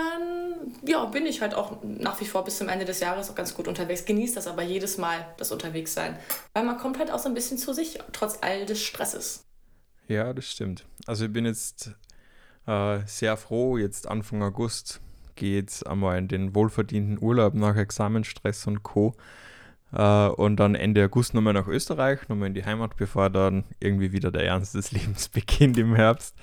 ja, 0.84 1.04
bin 1.06 1.26
ich 1.26 1.40
halt 1.40 1.54
auch 1.54 1.78
nach 1.82 2.20
wie 2.20 2.26
vor 2.26 2.44
bis 2.44 2.58
zum 2.58 2.68
Ende 2.68 2.84
des 2.84 3.00
Jahres 3.00 3.30
auch 3.30 3.34
ganz 3.34 3.54
gut 3.54 3.68
unterwegs. 3.68 4.04
Genieße 4.04 4.34
das 4.34 4.46
aber 4.46 4.62
jedes 4.62 4.98
Mal, 4.98 5.26
das 5.36 5.52
Unterwegssein. 5.52 6.18
Weil 6.54 6.64
man 6.64 6.76
kommt 6.78 6.98
halt 6.98 7.10
auch 7.10 7.20
so 7.20 7.28
ein 7.28 7.34
bisschen 7.34 7.58
zu 7.58 7.72
sich, 7.72 7.98
trotz 8.12 8.38
all 8.40 8.66
des 8.66 8.82
Stresses. 8.82 9.44
Ja, 10.08 10.32
das 10.32 10.50
stimmt. 10.50 10.84
Also 11.06 11.26
ich 11.26 11.32
bin 11.32 11.44
jetzt 11.46 11.92
äh, 12.66 13.00
sehr 13.06 13.36
froh, 13.36 13.78
jetzt 13.78 14.08
Anfang 14.08 14.42
August 14.42 15.00
geht 15.36 15.86
einmal 15.86 16.18
in 16.18 16.26
den 16.26 16.54
wohlverdienten 16.54 17.22
Urlaub 17.22 17.54
nach 17.54 17.76
Examenstress 17.76 18.66
und 18.66 18.82
Co. 18.82 19.14
Uh, 19.90 20.30
und 20.36 20.56
dann 20.56 20.74
Ende 20.74 21.02
August 21.02 21.32
nochmal 21.32 21.54
nach 21.54 21.66
Österreich, 21.66 22.28
nochmal 22.28 22.48
in 22.48 22.54
die 22.54 22.64
Heimat, 22.64 22.96
bevor 22.98 23.30
dann 23.30 23.64
irgendwie 23.80 24.12
wieder 24.12 24.30
der 24.30 24.44
Ernst 24.44 24.74
des 24.74 24.92
Lebens 24.92 25.28
beginnt 25.30 25.78
im 25.78 25.94
Herbst. 25.94 26.36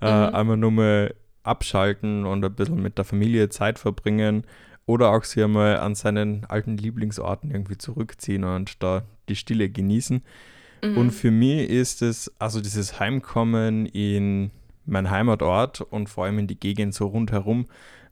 Uh, 0.00 0.06
mhm. 0.06 0.34
Einmal 0.34 0.56
nochmal 0.56 1.14
abschalten 1.42 2.24
und 2.24 2.44
ein 2.44 2.54
bisschen 2.54 2.82
mit 2.82 2.96
der 2.96 3.04
Familie 3.04 3.50
Zeit 3.50 3.78
verbringen 3.78 4.44
oder 4.86 5.10
auch 5.10 5.24
sich 5.24 5.44
einmal 5.44 5.78
an 5.78 5.94
seinen 5.94 6.44
alten 6.46 6.76
Lieblingsorten 6.76 7.50
irgendwie 7.50 7.76
zurückziehen 7.76 8.44
und 8.44 8.82
da 8.82 9.02
die 9.28 9.36
Stille 9.36 9.68
genießen. 9.68 10.22
Mhm. 10.82 10.96
Und 10.96 11.10
für 11.10 11.30
mich 11.30 11.68
ist 11.68 12.02
es, 12.02 12.32
also 12.38 12.60
dieses 12.60 12.98
Heimkommen 12.98 13.86
in 13.86 14.50
mein 14.86 15.10
Heimatort 15.10 15.80
und 15.80 16.08
vor 16.08 16.24
allem 16.24 16.38
in 16.38 16.46
die 16.46 16.58
Gegend 16.58 16.94
so 16.94 17.06
rundherum, 17.08 17.66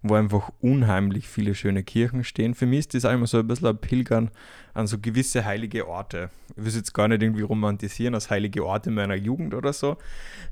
wo 0.07 0.15
einfach 0.15 0.51
unheimlich 0.61 1.27
viele 1.29 1.55
schöne 1.55 1.83
Kirchen 1.83 2.25
stehen. 2.25 2.55
Für 2.55 2.67
mich 2.67 2.81
ist 2.81 2.95
das 2.95 3.07
einmal 3.07 3.27
so 3.27 3.39
ein 3.39 3.49
bisschen 3.49 3.69
ein 3.69 3.79
Pilgern 3.79 4.31
an 4.75 4.87
so 4.87 4.99
gewisse 4.99 5.47
heilige 5.47 5.89
Orte. 5.89 6.29
Ich 6.51 6.57
will 6.59 6.67
es 6.67 6.77
jetzt 6.77 6.93
gar 6.93 7.09
nicht 7.09 7.23
irgendwie 7.23 7.43
romantisieren 7.43 8.15
als 8.15 8.29
heilige 8.29 8.67
Orte 8.67 8.91
meiner 8.91 9.15
Jugend 9.15 9.55
oder 9.55 9.73
so, 9.73 9.97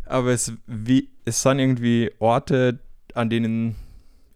aber 0.06 0.30
es, 0.30 0.54
wie, 0.66 1.10
es 1.26 1.42
sind 1.42 1.58
irgendwie 1.58 2.10
Orte, 2.18 2.78
an 3.12 3.28
denen 3.28 3.76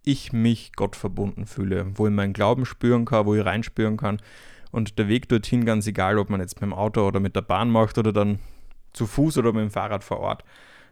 ich 0.05 0.35
mich 0.35 0.73
Gott 0.77 0.97
verbunden 0.97 1.47
fühle, 1.47 1.87
wo 1.95 2.07
ich 2.07 2.13
meinen 2.13 2.35
Glauben 2.35 2.67
spüren 2.67 3.07
kann, 3.07 3.25
wo 3.25 3.35
ich 3.35 3.45
reinspüren 3.45 3.97
kann. 3.97 4.21
Und 4.71 4.99
der 4.99 5.09
Weg 5.09 5.31
dorthin, 5.31 5.65
ganz 5.65 5.87
egal, 5.87 6.19
ob 6.19 6.29
man 6.29 6.41
jetzt 6.41 6.61
mit 6.61 6.71
dem 6.71 6.75
Auto 6.75 7.09
oder 7.09 7.21
mit 7.21 7.35
der 7.35 7.41
Bahn 7.41 7.71
macht 7.71 7.97
oder 7.97 8.13
dann 8.13 8.39
zu 8.93 9.07
Fuß 9.07 9.39
oder 9.39 9.55
mit 9.55 9.63
dem 9.63 9.71
Fahrrad 9.71 10.05
vor 10.05 10.21
Ort 10.21 10.45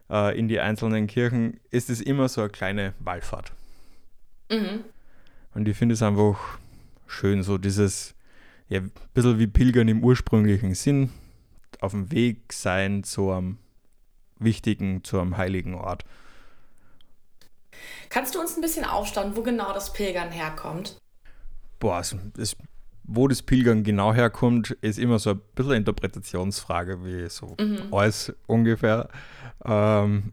äh, 0.08 0.36
in 0.38 0.48
die 0.48 0.60
einzelnen 0.60 1.08
Kirchen, 1.08 1.60
ist 1.70 1.90
es 1.90 2.00
immer 2.00 2.30
so 2.30 2.40
eine 2.40 2.50
kleine 2.50 2.94
Wallfahrt. 3.00 3.52
Mhm. 4.54 4.84
Und 5.54 5.68
ich 5.68 5.76
finde 5.76 5.94
es 5.94 6.02
einfach 6.02 6.58
schön, 7.06 7.42
so 7.42 7.58
dieses, 7.58 8.14
ja, 8.68 8.80
ein 8.80 8.90
bisschen 9.12 9.38
wie 9.38 9.46
Pilgern 9.46 9.88
im 9.88 10.02
ursprünglichen 10.02 10.74
Sinn, 10.74 11.10
auf 11.80 11.92
dem 11.92 12.10
Weg 12.10 12.52
sein 12.52 13.04
zu 13.04 13.30
einem 13.30 13.58
wichtigen, 14.38 15.04
zu 15.04 15.20
einem 15.20 15.36
heiligen 15.36 15.74
Ort. 15.74 16.04
Kannst 18.08 18.34
du 18.34 18.40
uns 18.40 18.56
ein 18.56 18.60
bisschen 18.60 18.84
aufstauen, 18.84 19.36
wo 19.36 19.42
genau 19.42 19.72
das 19.72 19.92
Pilgern 19.92 20.30
herkommt? 20.30 20.96
Boah, 21.78 22.00
es, 22.00 22.16
es, 22.38 22.56
wo 23.02 23.28
das 23.28 23.42
Pilgern 23.42 23.84
genau 23.84 24.14
herkommt, 24.14 24.70
ist 24.80 24.98
immer 24.98 25.18
so 25.18 25.30
ein 25.30 25.40
bisschen 25.54 25.74
Interpretationsfrage, 25.74 27.04
wie 27.04 27.28
so 27.28 27.56
mhm. 27.58 27.92
alles 27.92 28.32
ungefähr. 28.46 29.08
Ähm, 29.64 30.32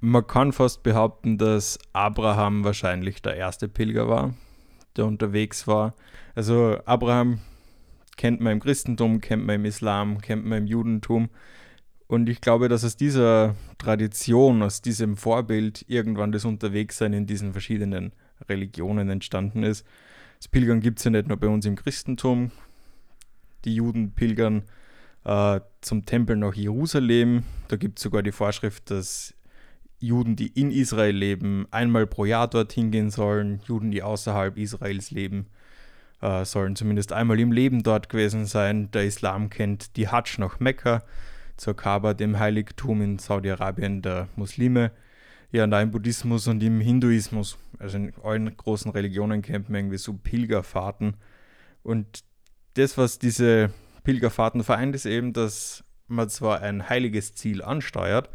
man 0.00 0.26
kann 0.26 0.52
fast 0.52 0.82
behaupten, 0.82 1.38
dass 1.38 1.78
Abraham 1.92 2.64
wahrscheinlich 2.64 3.22
der 3.22 3.36
erste 3.36 3.68
Pilger 3.68 4.08
war, 4.08 4.34
der 4.96 5.06
unterwegs 5.06 5.66
war. 5.66 5.94
Also 6.34 6.78
Abraham 6.84 7.40
kennt 8.16 8.40
man 8.40 8.54
im 8.54 8.60
Christentum, 8.60 9.20
kennt 9.20 9.44
man 9.44 9.56
im 9.56 9.64
Islam, 9.64 10.20
kennt 10.20 10.44
man 10.44 10.58
im 10.58 10.66
Judentum. 10.66 11.30
Und 12.06 12.28
ich 12.28 12.40
glaube, 12.40 12.68
dass 12.68 12.84
aus 12.84 12.96
dieser 12.96 13.54
Tradition, 13.76 14.62
aus 14.62 14.80
diesem 14.80 15.16
Vorbild 15.16 15.84
irgendwann 15.88 16.32
das 16.32 16.44
Unterwegssein 16.44 17.12
in 17.12 17.26
diesen 17.26 17.52
verschiedenen 17.52 18.12
Religionen 18.48 19.10
entstanden 19.10 19.62
ist. 19.62 19.86
Das 20.38 20.48
Pilgern 20.48 20.80
gibt 20.80 20.98
es 20.98 21.04
ja 21.04 21.10
nicht 21.10 21.28
nur 21.28 21.36
bei 21.36 21.48
uns 21.48 21.66
im 21.66 21.76
Christentum. 21.76 22.50
Die 23.64 23.74
Juden 23.74 24.12
pilgern 24.12 24.62
äh, 25.24 25.60
zum 25.80 26.06
Tempel 26.06 26.36
nach 26.36 26.54
Jerusalem. 26.54 27.42
Da 27.66 27.76
gibt 27.76 27.98
es 27.98 28.04
sogar 28.04 28.22
die 28.22 28.32
Vorschrift, 28.32 28.90
dass 28.90 29.34
Juden, 30.00 30.36
die 30.36 30.48
in 30.48 30.70
Israel 30.70 31.14
leben, 31.14 31.66
einmal 31.70 32.06
pro 32.06 32.24
Jahr 32.24 32.48
dorthin 32.48 32.90
gehen 32.90 33.10
sollen. 33.10 33.60
Juden, 33.66 33.90
die 33.90 34.02
außerhalb 34.02 34.56
Israels 34.56 35.10
leben, 35.10 35.46
äh, 36.20 36.44
sollen 36.44 36.76
zumindest 36.76 37.12
einmal 37.12 37.38
im 37.40 37.52
Leben 37.52 37.82
dort 37.82 38.08
gewesen 38.08 38.46
sein. 38.46 38.90
Der 38.92 39.04
Islam 39.04 39.50
kennt 39.50 39.96
die 39.96 40.08
Hajj 40.08 40.38
nach 40.38 40.60
Mekka, 40.60 41.02
zur 41.56 41.74
Kaaba, 41.74 42.14
dem 42.14 42.38
Heiligtum 42.38 43.02
in 43.02 43.18
Saudi-Arabien 43.18 44.02
der 44.02 44.28
Muslime. 44.36 44.92
Ja, 45.50 45.64
und 45.64 45.72
im 45.72 45.90
Buddhismus 45.90 46.46
und 46.46 46.62
im 46.62 46.80
Hinduismus, 46.80 47.58
also 47.78 47.96
in 47.96 48.12
allen 48.22 48.54
großen 48.56 48.90
Religionen 48.90 49.42
kennt 49.42 49.68
man 49.68 49.80
irgendwie 49.80 49.98
so 49.98 50.12
Pilgerfahrten. 50.12 51.16
Und 51.82 52.22
das, 52.74 52.98
was 52.98 53.18
diese 53.18 53.70
Pilgerfahrten 54.04 54.62
vereint, 54.62 54.94
ist 54.94 55.06
eben, 55.06 55.32
dass 55.32 55.84
man 56.06 56.28
zwar 56.28 56.60
ein 56.60 56.88
heiliges 56.88 57.34
Ziel 57.34 57.62
ansteuert, 57.62 58.30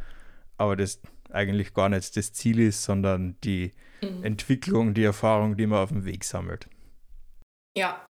aber 0.57 0.75
das 0.75 1.01
eigentlich 1.33 1.73
gar 1.73 1.89
nicht 1.89 2.15
das 2.15 2.33
Ziel 2.33 2.59
ist, 2.59 2.83
sondern 2.83 3.37
die 3.43 3.71
mhm. 4.01 4.23
Entwicklung, 4.23 4.93
die 4.93 5.03
Erfahrung, 5.03 5.57
die 5.57 5.67
man 5.67 5.79
auf 5.79 5.89
dem 5.89 6.05
Weg 6.05 6.23
sammelt. 6.23 6.67
Ja. 7.77 8.05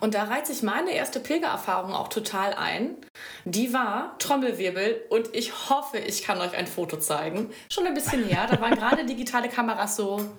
Und 0.00 0.14
da 0.14 0.24
reiht 0.24 0.48
sich 0.48 0.64
meine 0.64 0.92
erste 0.92 1.20
Pilgererfahrung 1.20 1.92
auch 1.92 2.08
total 2.08 2.52
ein. 2.54 2.96
Die 3.44 3.72
war 3.72 4.18
Trommelwirbel 4.18 5.02
und 5.08 5.34
ich 5.34 5.70
hoffe, 5.70 5.98
ich 5.98 6.24
kann 6.24 6.40
euch 6.40 6.54
ein 6.54 6.66
Foto 6.66 6.96
zeigen. 6.96 7.50
Schon 7.70 7.86
ein 7.86 7.94
bisschen 7.94 8.24
her, 8.24 8.48
da 8.50 8.60
waren 8.60 8.74
gerade 8.74 9.06
digitale 9.06 9.48
Kameras 9.48 9.94
so 9.96 10.32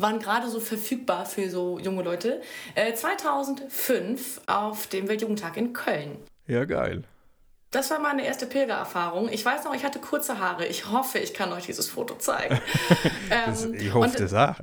waren 0.00 0.18
gerade 0.18 0.48
so 0.48 0.60
verfügbar 0.60 1.26
für 1.26 1.50
so 1.50 1.78
junge 1.78 2.02
Leute. 2.02 2.40
Äh, 2.74 2.94
2005 2.94 4.40
auf 4.46 4.86
dem 4.86 5.08
Weltjugendtag 5.08 5.56
in 5.56 5.72
Köln. 5.72 6.16
Ja, 6.46 6.64
geil. 6.64 7.04
Das 7.72 7.88
war 7.92 8.00
meine 8.00 8.26
erste 8.26 8.46
Pilgererfahrung. 8.46 9.28
Ich 9.28 9.44
weiß 9.44 9.62
noch, 9.62 9.72
ich 9.74 9.84
hatte 9.84 10.00
kurze 10.00 10.40
Haare. 10.40 10.66
Ich 10.66 10.90
hoffe, 10.90 11.20
ich 11.20 11.32
kann 11.32 11.52
euch 11.52 11.66
dieses 11.66 11.88
Foto 11.88 12.16
zeigen. 12.16 12.60
das, 13.46 13.64
ähm, 13.64 13.74
ich 13.74 13.94
hoffe 13.94 14.18
das 14.18 14.34
auch. 14.34 14.58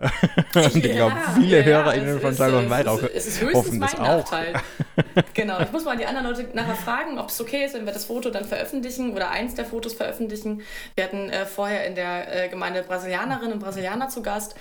und 0.56 0.76
ich 0.76 0.92
glaube, 0.92 1.16
viele 1.36 1.60
ja, 1.60 1.64
HörerInnen 1.64 2.20
von 2.20 2.36
Tag 2.36 2.52
und 2.52 2.88
auch 2.88 3.02
es 3.02 3.28
ist 3.28 3.54
hoffen 3.54 3.80
das 3.80 3.96
auch. 3.96 4.00
Nachteil. 4.00 4.56
genau, 5.34 5.62
ich 5.62 5.72
muss 5.72 5.86
mal 5.86 5.96
die 5.96 6.06
anderen 6.06 6.28
Leute 6.28 6.50
nachher 6.54 6.76
fragen, 6.76 7.18
ob 7.18 7.30
es 7.30 7.40
okay 7.40 7.64
ist, 7.64 7.76
wenn 7.76 7.86
wir 7.86 7.94
das 7.94 8.04
Foto 8.04 8.30
dann 8.30 8.44
veröffentlichen 8.44 9.14
oder 9.14 9.30
eins 9.30 9.56
der 9.56 9.64
Fotos 9.64 9.94
veröffentlichen. 9.94 10.62
Wir 10.96 11.06
hatten 11.06 11.30
äh, 11.30 11.46
vorher 11.46 11.88
in 11.88 11.96
der 11.96 12.46
äh, 12.46 12.50
Gemeinde 12.50 12.84
Brasilianerinnen 12.84 13.54
und 13.54 13.60
Brasilianer 13.60 14.10
zu 14.10 14.22
Gast 14.22 14.56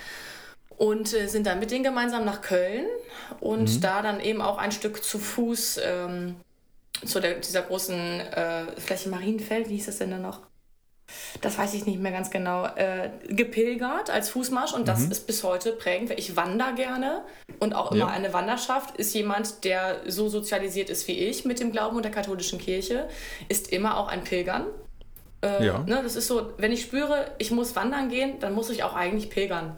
und 0.77 1.13
äh, 1.13 1.27
sind 1.27 1.47
dann 1.47 1.59
mit 1.59 1.71
denen 1.71 1.83
gemeinsam 1.83 2.23
nach 2.23 2.41
Köln 2.41 2.85
und 3.41 3.75
mhm. 3.75 3.81
da 3.81 4.01
dann 4.01 4.21
eben 4.21 4.41
auch 4.41 4.57
ein 4.57 4.71
Stück 4.71 5.03
zu 5.03 5.19
Fuß 5.19 5.81
ähm, 5.83 6.37
zu 7.05 7.19
der, 7.19 7.35
dieser 7.35 7.61
großen 7.61 8.19
äh, 8.19 8.79
Fläche 8.79 9.09
Marienfeld, 9.09 9.69
wie 9.69 9.75
hieß 9.75 9.87
das 9.87 9.97
denn 9.99 10.11
da 10.11 10.17
noch? 10.17 10.41
das 11.41 11.57
weiß 11.57 11.73
ich 11.73 11.85
nicht 11.85 11.99
mehr 11.99 12.11
ganz 12.11 12.29
genau, 12.29 12.65
äh, 12.65 13.09
gepilgert 13.27 14.09
als 14.09 14.29
Fußmarsch 14.29 14.73
und 14.73 14.87
das 14.87 15.01
mhm. 15.01 15.11
ist 15.11 15.27
bis 15.27 15.43
heute 15.43 15.71
prägend. 15.71 16.11
Ich 16.17 16.35
wandere 16.35 16.73
gerne 16.75 17.21
und 17.59 17.73
auch 17.73 17.91
immer 17.91 18.07
ja. 18.07 18.07
eine 18.07 18.33
Wanderschaft 18.33 18.97
ist 18.97 19.13
jemand, 19.13 19.63
der 19.63 20.01
so 20.07 20.29
sozialisiert 20.29 20.89
ist 20.89 21.07
wie 21.07 21.17
ich 21.17 21.45
mit 21.45 21.59
dem 21.59 21.71
Glauben 21.71 21.95
und 21.95 22.03
der 22.03 22.11
katholischen 22.11 22.59
Kirche, 22.59 23.07
ist 23.47 23.71
immer 23.71 23.97
auch 23.97 24.07
ein 24.07 24.23
Pilgern. 24.23 24.65
Äh, 25.41 25.65
ja. 25.65 25.79
ne, 25.79 26.01
das 26.03 26.15
ist 26.15 26.27
so, 26.27 26.53
wenn 26.57 26.71
ich 26.71 26.81
spüre, 26.81 27.31
ich 27.37 27.51
muss 27.51 27.75
wandern 27.75 28.09
gehen, 28.09 28.39
dann 28.39 28.53
muss 28.53 28.69
ich 28.69 28.83
auch 28.83 28.95
eigentlich 28.95 29.29
pilgern. 29.29 29.77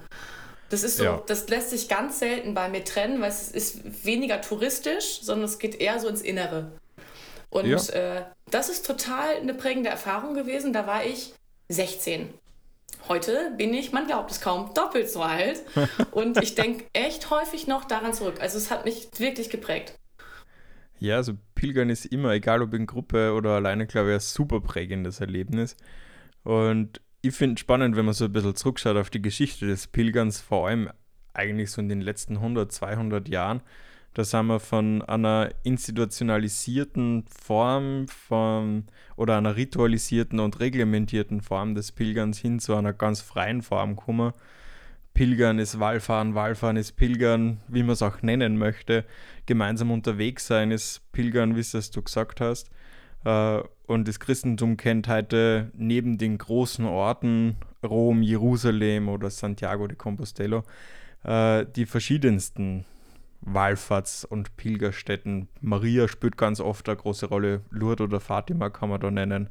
Das 0.69 0.83
ist 0.83 0.97
so, 0.97 1.03
ja. 1.03 1.23
das 1.25 1.49
lässt 1.49 1.71
sich 1.71 1.89
ganz 1.89 2.19
selten 2.19 2.53
bei 2.53 2.69
mir 2.69 2.83
trennen, 2.85 3.21
weil 3.21 3.29
es 3.29 3.51
ist 3.51 4.05
weniger 4.05 4.39
touristisch, 4.39 5.19
sondern 5.21 5.45
es 5.45 5.57
geht 5.59 5.79
eher 5.81 5.99
so 5.99 6.07
ins 6.07 6.21
Innere. 6.21 6.71
Und 7.49 7.67
ja. 7.67 7.77
äh, 7.93 8.25
das 8.51 8.69
ist 8.69 8.85
total 8.85 9.37
eine 9.37 9.53
prägende 9.53 9.89
Erfahrung 9.89 10.33
gewesen. 10.33 10.73
Da 10.73 10.85
war 10.87 11.03
ich 11.03 11.33
16. 11.69 12.29
Heute 13.07 13.53
bin 13.57 13.73
ich, 13.73 13.91
man 13.91 14.07
glaubt 14.07 14.29
es 14.31 14.41
kaum, 14.41 14.73
doppelt 14.73 15.09
so 15.09 15.21
alt. 15.21 15.61
Und 16.11 16.41
ich 16.41 16.55
denke 16.55 16.85
echt 16.93 17.29
häufig 17.29 17.67
noch 17.67 17.85
daran 17.85 18.13
zurück. 18.13 18.39
Also 18.39 18.57
es 18.57 18.69
hat 18.69 18.85
mich 18.85 19.09
wirklich 19.17 19.49
geprägt. 19.49 19.97
Ja, 20.99 21.15
also 21.15 21.33
Pilgern 21.55 21.89
ist 21.89 22.05
immer, 22.05 22.33
egal 22.33 22.61
ob 22.61 22.73
in 22.73 22.85
Gruppe 22.85 23.33
oder 23.33 23.51
alleine, 23.51 23.87
glaube 23.87 24.09
ich, 24.09 24.15
ein 24.15 24.19
super 24.19 24.59
prägendes 24.59 25.21
Erlebnis. 25.21 25.77
Und 26.43 27.01
ich 27.21 27.33
finde 27.33 27.55
es 27.55 27.61
spannend, 27.61 27.95
wenn 27.95 28.05
man 28.05 28.13
so 28.13 28.25
ein 28.25 28.33
bisschen 28.33 28.55
zurückschaut 28.55 28.97
auf 28.97 29.09
die 29.09 29.21
Geschichte 29.21 29.65
des 29.65 29.87
Pilgerns, 29.87 30.41
vor 30.41 30.67
allem 30.67 30.89
eigentlich 31.33 31.71
so 31.71 31.81
in 31.81 31.89
den 31.89 32.01
letzten 32.01 32.37
100, 32.37 32.71
200 32.71 33.29
Jahren. 33.29 33.61
Da 34.13 34.23
sind 34.23 34.47
wir 34.47 34.59
von 34.59 35.01
einer 35.03 35.49
institutionalisierten 35.63 37.25
Form 37.27 38.07
von, 38.07 38.85
oder 39.15 39.37
einer 39.37 39.55
ritualisierten 39.55 40.39
und 40.39 40.59
reglementierten 40.59 41.41
Form 41.41 41.75
des 41.75 41.91
Pilgerns 41.91 42.39
hin 42.39 42.59
zu 42.59 42.75
einer 42.75 42.93
ganz 42.93 43.21
freien 43.21 43.61
Form 43.61 43.95
gekommen. 43.95 44.33
Pilgern 45.13 45.59
ist 45.59 45.79
Wallfahren, 45.79 46.33
Wallfahren 46.33 46.77
ist 46.77 46.93
Pilgern, 46.93 47.59
wie 47.67 47.83
man 47.83 47.91
es 47.91 48.01
auch 48.01 48.21
nennen 48.21 48.57
möchte. 48.57 49.05
Gemeinsam 49.45 49.91
unterwegs 49.91 50.47
sein 50.47 50.71
ist 50.71 51.01
Pilgern, 51.11 51.55
wie 51.55 51.59
es 51.59 51.91
du 51.91 52.01
gesagt 52.01 52.41
hast. 52.41 52.69
Äh, 53.25 53.61
und 53.85 54.07
das 54.07 54.19
Christentum 54.19 54.77
kennt 54.77 55.07
heute 55.07 55.71
neben 55.75 56.17
den 56.17 56.37
großen 56.37 56.85
Orten 56.85 57.57
Rom, 57.83 58.21
Jerusalem 58.21 59.09
oder 59.09 59.29
Santiago 59.29 59.87
de 59.87 59.97
Compostela 59.97 60.63
äh, 61.23 61.65
die 61.75 61.85
verschiedensten 61.85 62.85
Wallfahrts- 63.45 64.25
und 64.25 64.57
Pilgerstätten. 64.57 65.47
Maria 65.61 66.07
spielt 66.07 66.37
ganz 66.37 66.59
oft 66.59 66.87
eine 66.89 66.97
große 66.97 67.27
Rolle. 67.27 67.61
Lourdes 67.69 68.05
oder 68.05 68.19
Fatima 68.19 68.69
kann 68.69 68.89
man 68.89 68.99
da 68.99 69.11
nennen, 69.11 69.49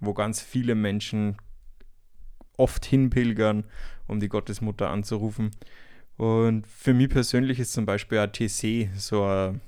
wo 0.00 0.14
ganz 0.14 0.40
viele 0.40 0.74
Menschen 0.74 1.36
oft 2.56 2.84
hinpilgern, 2.84 3.64
um 4.06 4.20
die 4.20 4.28
Gottesmutter 4.28 4.90
anzurufen. 4.90 5.50
Und 6.16 6.66
für 6.66 6.94
mich 6.94 7.08
persönlich 7.08 7.58
ist 7.58 7.72
zum 7.72 7.86
Beispiel 7.86 8.18
ATC 8.18 8.90
so 8.96 9.24
ein, 9.24 9.60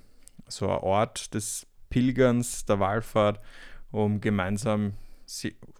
so 0.47 0.71
ein 0.71 0.79
Ort 0.79 1.35
des 1.35 1.67
Pilgerns, 1.91 2.65
der 2.65 2.79
Wallfahrt, 2.79 3.41
um 3.91 4.21
gemeinsam 4.21 4.95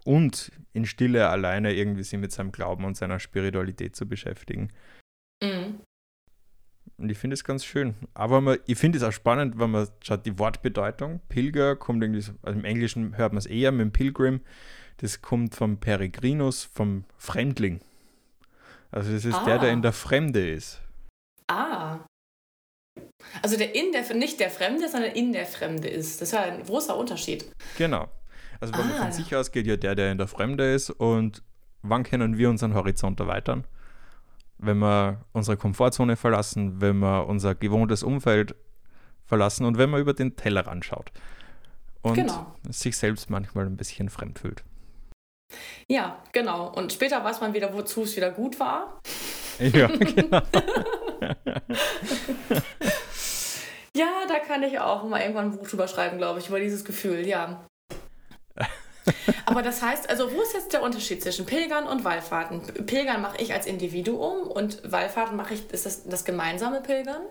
und 0.03 0.51
in 0.73 0.85
Stille 0.85 1.29
alleine 1.29 1.73
irgendwie 1.73 2.03
sich 2.03 2.19
mit 2.19 2.33
seinem 2.33 2.51
Glauben 2.51 2.83
und 2.83 2.97
seiner 2.97 3.19
Spiritualität 3.19 3.95
zu 3.95 4.05
beschäftigen. 4.07 4.73
Mhm. 5.41 5.79
Und 6.99 7.11
ich 7.11 7.17
finde 7.17 7.35
es 7.35 7.43
ganz 7.43 7.63
schön. 7.63 7.95
Aber 8.15 8.41
man, 8.41 8.57
ich 8.65 8.77
finde 8.77 8.97
es 8.97 9.03
auch 9.03 9.11
spannend, 9.11 9.59
wenn 9.59 9.69
man 9.69 9.87
schaut, 10.01 10.25
die 10.25 10.39
Wortbedeutung. 10.39 11.21
Pilger 11.29 11.75
kommt 11.75 12.01
irgendwie, 12.03 12.25
also 12.41 12.59
im 12.59 12.65
Englischen 12.65 13.15
hört 13.17 13.33
man 13.33 13.37
es 13.37 13.45
eher 13.45 13.71
mit 13.71 13.81
dem 13.81 13.91
Pilgrim. 13.91 14.41
Das 14.97 15.21
kommt 15.21 15.53
vom 15.53 15.77
Peregrinus, 15.79 16.63
vom 16.63 17.03
Fremdling. 17.17 17.81
Also 18.89 19.11
das 19.11 19.25
ist 19.25 19.35
ah. 19.35 19.45
der, 19.45 19.59
der 19.59 19.71
in 19.71 19.83
der 19.83 19.93
Fremde 19.93 20.49
ist. 20.49 20.81
Ah. 21.47 21.99
Also 23.43 23.57
der 23.57 23.75
in 23.75 23.91
der, 23.91 24.11
nicht 24.15 24.39
der 24.39 24.49
Fremde, 24.49 24.89
sondern 24.89 25.11
in 25.11 25.33
der 25.33 25.45
Fremde 25.45 25.87
ist. 25.87 26.19
Das 26.19 26.29
ist 26.29 26.33
ja 26.33 26.43
ein 26.43 26.63
großer 26.63 26.97
Unterschied. 26.97 27.51
Genau. 27.77 28.07
Also 28.59 28.73
wenn 28.73 28.81
ah. 28.81 28.87
man 28.87 28.97
von 28.97 29.11
sich 29.11 29.35
aus 29.35 29.51
geht, 29.51 29.67
ja 29.67 29.77
der, 29.77 29.93
der 29.93 30.11
in 30.11 30.17
der 30.17 30.27
Fremde 30.27 30.73
ist. 30.73 30.89
Und 30.89 31.43
wann 31.83 32.01
können 32.01 32.39
wir 32.39 32.49
unseren 32.49 32.73
Horizont 32.73 33.19
erweitern? 33.19 33.65
Wenn 34.57 34.77
wir 34.79 35.25
unsere 35.33 35.57
Komfortzone 35.57 36.15
verlassen, 36.15 36.81
wenn 36.81 36.97
wir 36.99 37.27
unser 37.27 37.55
gewohntes 37.55 38.03
Umfeld 38.03 38.55
verlassen 39.25 39.65
und 39.65 39.77
wenn 39.77 39.89
man 39.89 40.01
über 40.01 40.13
den 40.13 40.35
Tellerrand 40.35 40.85
schaut 40.85 41.11
und 42.01 42.15
genau. 42.15 42.55
sich 42.69 42.97
selbst 42.97 43.29
manchmal 43.29 43.65
ein 43.65 43.77
bisschen 43.77 44.09
fremd 44.09 44.39
fühlt. 44.39 44.63
Ja, 45.87 46.21
genau. 46.33 46.73
Und 46.73 46.91
später 46.91 47.23
weiß 47.23 47.41
man 47.41 47.53
wieder, 47.53 47.73
wozu 47.73 48.03
es 48.03 48.15
wieder 48.15 48.31
gut 48.31 48.59
war. 48.59 49.01
Ja, 49.59 49.87
genau. 49.97 50.41
ja, 53.93 54.09
da 54.27 54.39
kann 54.45 54.63
ich 54.63 54.79
auch 54.79 55.03
mal 55.03 55.21
irgendwann 55.21 55.51
ein 55.51 55.57
Buch 55.57 55.67
drüber 55.67 55.87
schreiben, 55.87 56.17
glaube 56.17 56.39
ich, 56.39 56.49
über 56.49 56.59
dieses 56.59 56.83
Gefühl, 56.83 57.25
ja. 57.25 57.66
Aber 59.45 59.61
das 59.61 59.81
heißt, 59.81 60.09
also 60.09 60.31
wo 60.31 60.41
ist 60.41 60.53
jetzt 60.53 60.73
der 60.73 60.83
Unterschied 60.83 61.21
zwischen 61.21 61.45
Pilgern 61.45 61.85
und 61.87 62.03
Wallfahrten? 62.03 62.85
Pilgern 62.85 63.21
mache 63.21 63.37
ich 63.41 63.53
als 63.53 63.65
Individuum 63.65 64.47
und 64.47 64.81
Wallfahrten 64.89 65.35
mache 65.37 65.53
ich, 65.53 65.69
ist 65.71 65.85
das 65.85 66.03
das 66.03 66.25
gemeinsame 66.25 66.81
Pilgern? 66.81 67.21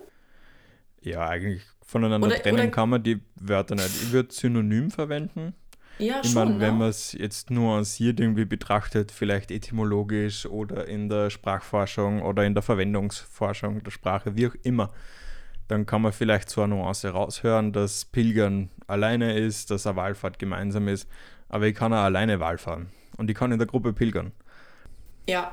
Ja, 1.02 1.28
eigentlich 1.28 1.62
voneinander 1.84 2.26
oder, 2.26 2.36
trennen 2.36 2.60
oder, 2.60 2.68
kann 2.68 2.88
man 2.90 3.02
die 3.02 3.20
Wörter 3.36 3.74
nicht. 3.74 4.02
Ich 4.02 4.12
würde 4.12 4.32
Synonym 4.32 4.90
verwenden. 4.90 5.54
Ja, 5.98 6.20
ich 6.22 6.34
meine, 6.34 6.60
wenn 6.60 6.76
man 6.76 6.90
es 6.90 7.12
jetzt 7.12 7.50
nuanciert 7.50 8.20
irgendwie 8.20 8.44
betrachtet, 8.44 9.10
vielleicht 9.10 9.50
etymologisch 9.50 10.44
oder 10.44 10.86
in 10.86 11.08
der 11.08 11.30
Sprachforschung 11.30 12.20
oder 12.20 12.44
in 12.44 12.52
der 12.52 12.62
Verwendungsforschung 12.62 13.82
der 13.82 13.90
Sprache, 13.90 14.36
wie 14.36 14.48
auch 14.48 14.54
immer, 14.62 14.92
dann 15.68 15.86
kann 15.86 16.02
man 16.02 16.12
vielleicht 16.12 16.50
so 16.50 16.62
eine 16.62 16.74
Nuance 16.74 17.08
raushören, 17.08 17.72
dass 17.72 18.04
Pilgern 18.04 18.70
alleine 18.86 19.38
ist, 19.38 19.70
dass 19.70 19.86
eine 19.86 19.96
Wallfahrt 19.96 20.38
gemeinsam 20.38 20.88
ist 20.88 21.08
aber 21.48 21.66
ich 21.66 21.74
kann 21.74 21.92
auch 21.92 21.98
alleine 21.98 22.40
Wahl 22.40 22.58
fahren 22.58 22.90
und 23.16 23.30
ich 23.30 23.36
kann 23.36 23.52
in 23.52 23.58
der 23.58 23.66
Gruppe 23.66 23.92
pilgern. 23.92 24.32
Ja, 25.28 25.52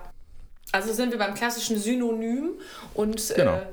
also 0.72 0.94
sind 0.94 1.12
wir 1.12 1.20
beim 1.20 1.34
klassischen 1.34 1.78
Synonym 1.78 2.52
und 2.94 3.32
äh, 3.32 3.36
genau. 3.36 3.56
Äh, 3.56 3.66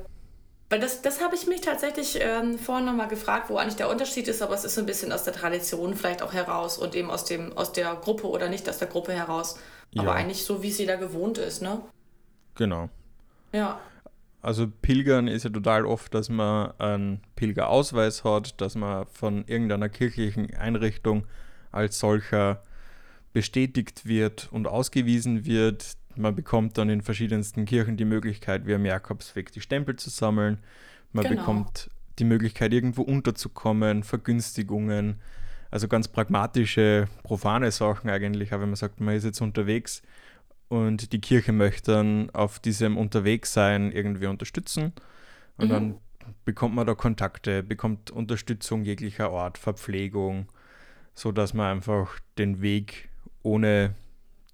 weil 0.71 0.79
das, 0.79 1.01
das 1.01 1.21
habe 1.21 1.35
ich 1.35 1.47
mich 1.47 1.59
tatsächlich 1.59 2.17
ähm, 2.21 2.57
vorhin 2.57 2.85
nochmal 2.85 3.09
gefragt, 3.09 3.49
wo 3.49 3.57
eigentlich 3.57 3.75
der 3.75 3.89
Unterschied 3.89 4.29
ist, 4.29 4.41
aber 4.41 4.55
es 4.55 4.63
ist 4.63 4.75
so 4.75 4.79
ein 4.79 4.85
bisschen 4.85 5.11
aus 5.11 5.23
der 5.25 5.33
Tradition 5.33 5.95
vielleicht 5.95 6.21
auch 6.21 6.31
heraus 6.31 6.77
und 6.77 6.95
eben 6.95 7.11
aus, 7.11 7.25
dem, 7.25 7.51
aus 7.57 7.73
der 7.73 7.93
Gruppe 7.95 8.27
oder 8.27 8.47
nicht 8.47 8.69
aus 8.69 8.77
der 8.77 8.87
Gruppe 8.87 9.11
heraus. 9.11 9.59
Ja. 9.91 10.03
Aber 10.03 10.13
eigentlich 10.13 10.45
so, 10.45 10.63
wie 10.63 10.69
es 10.69 10.77
jeder 10.77 10.95
gewohnt 10.95 11.37
ist, 11.37 11.61
ne? 11.61 11.81
Genau. 12.55 12.89
Ja. 13.51 13.81
Also 14.41 14.65
Pilgern 14.81 15.27
ist 15.27 15.43
ja 15.43 15.49
total 15.49 15.85
oft, 15.85 16.13
dass 16.13 16.29
man 16.29 16.71
einen 16.79 17.21
Pilgerausweis 17.35 18.23
hat, 18.23 18.61
dass 18.61 18.75
man 18.75 19.05
von 19.07 19.43
irgendeiner 19.47 19.89
kirchlichen 19.89 20.55
Einrichtung 20.55 21.27
als 21.71 21.99
solcher 21.99 22.63
bestätigt 23.33 24.05
wird 24.05 24.49
und 24.51 24.67
ausgewiesen 24.67 25.45
wird. 25.45 25.93
Man 26.15 26.35
bekommt 26.35 26.77
dann 26.77 26.89
in 26.89 27.01
verschiedensten 27.01 27.65
Kirchen 27.65 27.97
die 27.97 28.05
Möglichkeit, 28.05 28.65
wie 28.67 28.73
am 28.73 28.85
Jakobsweg 28.85 29.51
die 29.51 29.61
Stempel 29.61 29.95
zu 29.95 30.09
sammeln. 30.09 30.59
Man 31.13 31.25
genau. 31.25 31.37
bekommt 31.37 31.89
die 32.19 32.25
Möglichkeit, 32.25 32.73
irgendwo 32.73 33.03
unterzukommen, 33.03 34.03
Vergünstigungen, 34.03 35.19
also 35.71 35.87
ganz 35.87 36.09
pragmatische, 36.09 37.07
profane 37.23 37.71
Sachen 37.71 38.09
eigentlich, 38.09 38.51
aber 38.51 38.63
wenn 38.63 38.69
man 38.69 38.75
sagt, 38.75 38.99
man 38.99 39.15
ist 39.15 39.23
jetzt 39.23 39.41
unterwegs 39.41 40.01
und 40.67 41.13
die 41.13 41.21
Kirche 41.21 41.53
möchte 41.53 41.93
dann 41.93 42.29
auf 42.31 42.59
diesem 42.59 42.97
Unterwegssein 42.97 43.91
irgendwie 43.91 44.27
unterstützen 44.27 44.91
und 45.57 45.67
mhm. 45.67 45.69
dann 45.69 45.95
bekommt 46.45 46.75
man 46.75 46.85
da 46.85 46.93
Kontakte, 46.93 47.63
bekommt 47.63 48.11
Unterstützung 48.11 48.83
jeglicher 48.83 49.31
Art, 49.31 49.57
Verpflegung, 49.57 50.47
so 51.13 51.31
dass 51.31 51.53
man 51.53 51.77
einfach 51.77 52.19
den 52.37 52.61
Weg 52.61 53.09
ohne 53.43 53.95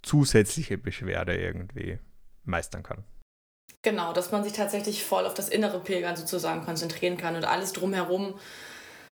zusätzliche 0.02 0.78
Beschwerde 0.78 1.38
irgendwie 1.38 2.00
meistern 2.46 2.84
kann. 2.84 3.04
Genau, 3.84 4.14
dass 4.14 4.32
man 4.32 4.44
sich 4.44 4.54
tatsächlich 4.54 5.04
voll 5.04 5.26
auf 5.26 5.34
das 5.34 5.50
innere 5.50 5.80
Pilgern 5.80 6.16
sozusagen 6.16 6.64
konzentrieren 6.64 7.18
kann 7.18 7.36
und 7.36 7.46
alles 7.46 7.74
drumherum 7.74 8.40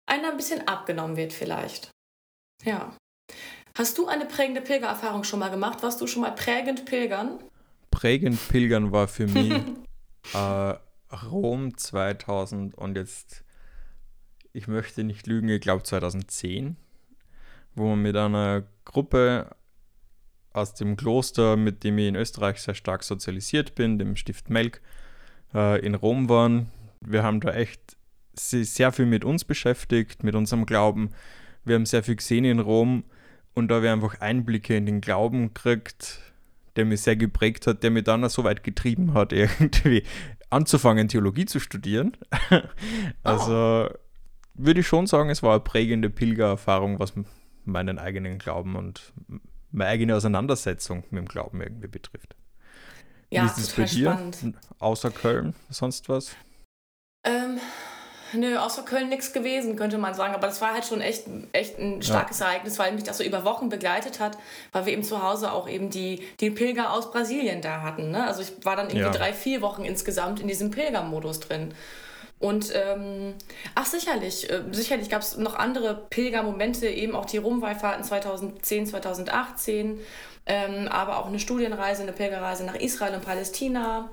einem 0.06 0.24
ein 0.24 0.36
bisschen 0.36 0.66
abgenommen 0.66 1.16
wird 1.16 1.32
vielleicht. 1.32 1.90
Ja. 2.64 2.96
Hast 3.76 3.96
du 3.98 4.08
eine 4.08 4.24
prägende 4.26 4.60
Pilgererfahrung 4.60 5.22
schon 5.24 5.38
mal 5.38 5.50
gemacht? 5.50 5.82
Warst 5.82 6.00
du 6.00 6.06
schon 6.06 6.22
mal 6.22 6.34
prägend 6.34 6.86
pilgern? 6.86 7.38
Prägend 7.90 8.40
pilgern 8.48 8.90
war 8.90 9.06
für 9.06 9.26
mich 9.28 9.52
äh, 10.34 10.74
Rom 11.14 11.76
2000 11.76 12.74
und 12.74 12.96
jetzt, 12.96 13.44
ich 14.52 14.66
möchte 14.66 15.04
nicht 15.04 15.26
lügen, 15.26 15.48
ich 15.48 15.60
glaube 15.60 15.82
2010 15.84 16.76
wo 17.78 17.88
man 17.88 18.02
mit 18.02 18.16
einer 18.16 18.64
Gruppe 18.84 19.50
aus 20.52 20.74
dem 20.74 20.96
Kloster, 20.96 21.56
mit 21.56 21.84
dem 21.84 21.98
ich 21.98 22.08
in 22.08 22.16
Österreich 22.16 22.60
sehr 22.60 22.74
stark 22.74 23.04
sozialisiert 23.04 23.74
bin, 23.74 23.98
dem 23.98 24.16
Stift 24.16 24.50
Melk, 24.50 24.80
äh, 25.54 25.84
in 25.84 25.94
Rom 25.94 26.28
waren. 26.28 26.70
Wir 27.00 27.22
haben 27.22 27.40
da 27.40 27.52
echt 27.52 27.96
sehr 28.34 28.92
viel 28.92 29.06
mit 29.06 29.24
uns 29.24 29.44
beschäftigt, 29.44 30.22
mit 30.22 30.34
unserem 30.34 30.66
Glauben. 30.66 31.10
Wir 31.64 31.74
haben 31.74 31.86
sehr 31.86 32.02
viel 32.02 32.16
gesehen 32.16 32.44
in 32.44 32.60
Rom 32.60 33.04
und 33.54 33.68
da 33.68 33.76
habe 33.76 33.86
ich 33.86 33.92
einfach 33.92 34.20
Einblicke 34.20 34.76
in 34.76 34.86
den 34.86 35.00
Glauben 35.00 35.54
gekriegt, 35.54 36.20
der 36.76 36.84
mich 36.84 37.02
sehr 37.02 37.16
geprägt 37.16 37.66
hat, 37.66 37.82
der 37.82 37.90
mich 37.90 38.04
dann 38.04 38.24
auch 38.24 38.30
so 38.30 38.44
weit 38.44 38.62
getrieben 38.62 39.14
hat, 39.14 39.32
irgendwie 39.34 40.04
anzufangen, 40.50 41.08
Theologie 41.08 41.46
zu 41.46 41.60
studieren. 41.60 42.16
also 43.22 43.88
oh. 43.90 43.94
würde 44.54 44.80
ich 44.80 44.86
schon 44.86 45.06
sagen, 45.06 45.30
es 45.30 45.42
war 45.42 45.52
eine 45.52 45.60
prägende 45.60 46.10
Pilgererfahrung, 46.10 46.98
was 46.98 47.14
meinen 47.68 47.98
eigenen 47.98 48.38
Glauben 48.38 48.76
und 48.76 49.12
meine 49.70 49.90
eigene 49.90 50.16
Auseinandersetzung 50.16 51.04
mit 51.10 51.20
dem 51.20 51.28
Glauben 51.28 51.60
irgendwie 51.60 51.88
betrifft. 51.88 52.34
Ja, 53.30 53.42
Wie 53.42 53.46
ist 53.46 53.58
es 53.58 53.72
bei 53.72 53.84
dir? 53.84 54.12
Spannend. 54.12 54.56
Außer 54.78 55.10
Köln, 55.10 55.54
sonst 55.68 56.08
was? 56.08 56.34
Ähm, 57.24 57.60
nö, 58.32 58.56
außer 58.56 58.82
Köln 58.82 59.10
nichts 59.10 59.32
gewesen, 59.34 59.76
könnte 59.76 59.98
man 59.98 60.14
sagen. 60.14 60.34
Aber 60.34 60.46
das 60.46 60.62
war 60.62 60.72
halt 60.72 60.86
schon 60.86 61.02
echt, 61.02 61.24
echt 61.52 61.78
ein 61.78 62.00
starkes 62.00 62.38
ja. 62.38 62.46
Ereignis, 62.46 62.78
weil 62.78 62.92
mich 62.92 63.04
das 63.04 63.18
so 63.18 63.24
über 63.24 63.44
Wochen 63.44 63.68
begleitet 63.68 64.18
hat, 64.18 64.38
weil 64.72 64.86
wir 64.86 64.94
eben 64.94 65.02
zu 65.02 65.22
Hause 65.22 65.52
auch 65.52 65.68
eben 65.68 65.90
die, 65.90 66.26
die 66.40 66.50
Pilger 66.50 66.92
aus 66.92 67.10
Brasilien 67.10 67.60
da 67.60 67.82
hatten. 67.82 68.10
Ne? 68.10 68.26
Also 68.26 68.40
ich 68.40 68.64
war 68.64 68.76
dann 68.76 68.86
irgendwie 68.86 69.00
ja. 69.06 69.10
drei, 69.10 69.34
vier 69.34 69.60
Wochen 69.60 69.84
insgesamt 69.84 70.40
in 70.40 70.48
diesem 70.48 70.70
Pilgermodus 70.70 71.40
drin. 71.40 71.74
Und 72.38 72.72
ähm, 72.74 73.34
ach 73.74 73.86
sicherlich, 73.86 74.48
äh, 74.50 74.62
sicherlich 74.70 75.10
gab 75.10 75.22
es 75.22 75.36
noch 75.36 75.56
andere 75.56 76.06
Pilgermomente, 76.08 76.88
eben 76.88 77.16
auch 77.16 77.26
die 77.26 77.38
Rumwallfahrten 77.38 78.04
2010, 78.04 78.86
2018, 78.86 79.98
ähm, 80.46 80.88
aber 80.88 81.18
auch 81.18 81.26
eine 81.26 81.40
Studienreise, 81.40 82.02
eine 82.02 82.12
Pilgerreise 82.12 82.64
nach 82.64 82.76
Israel 82.76 83.14
und 83.14 83.24
Palästina. 83.24 84.10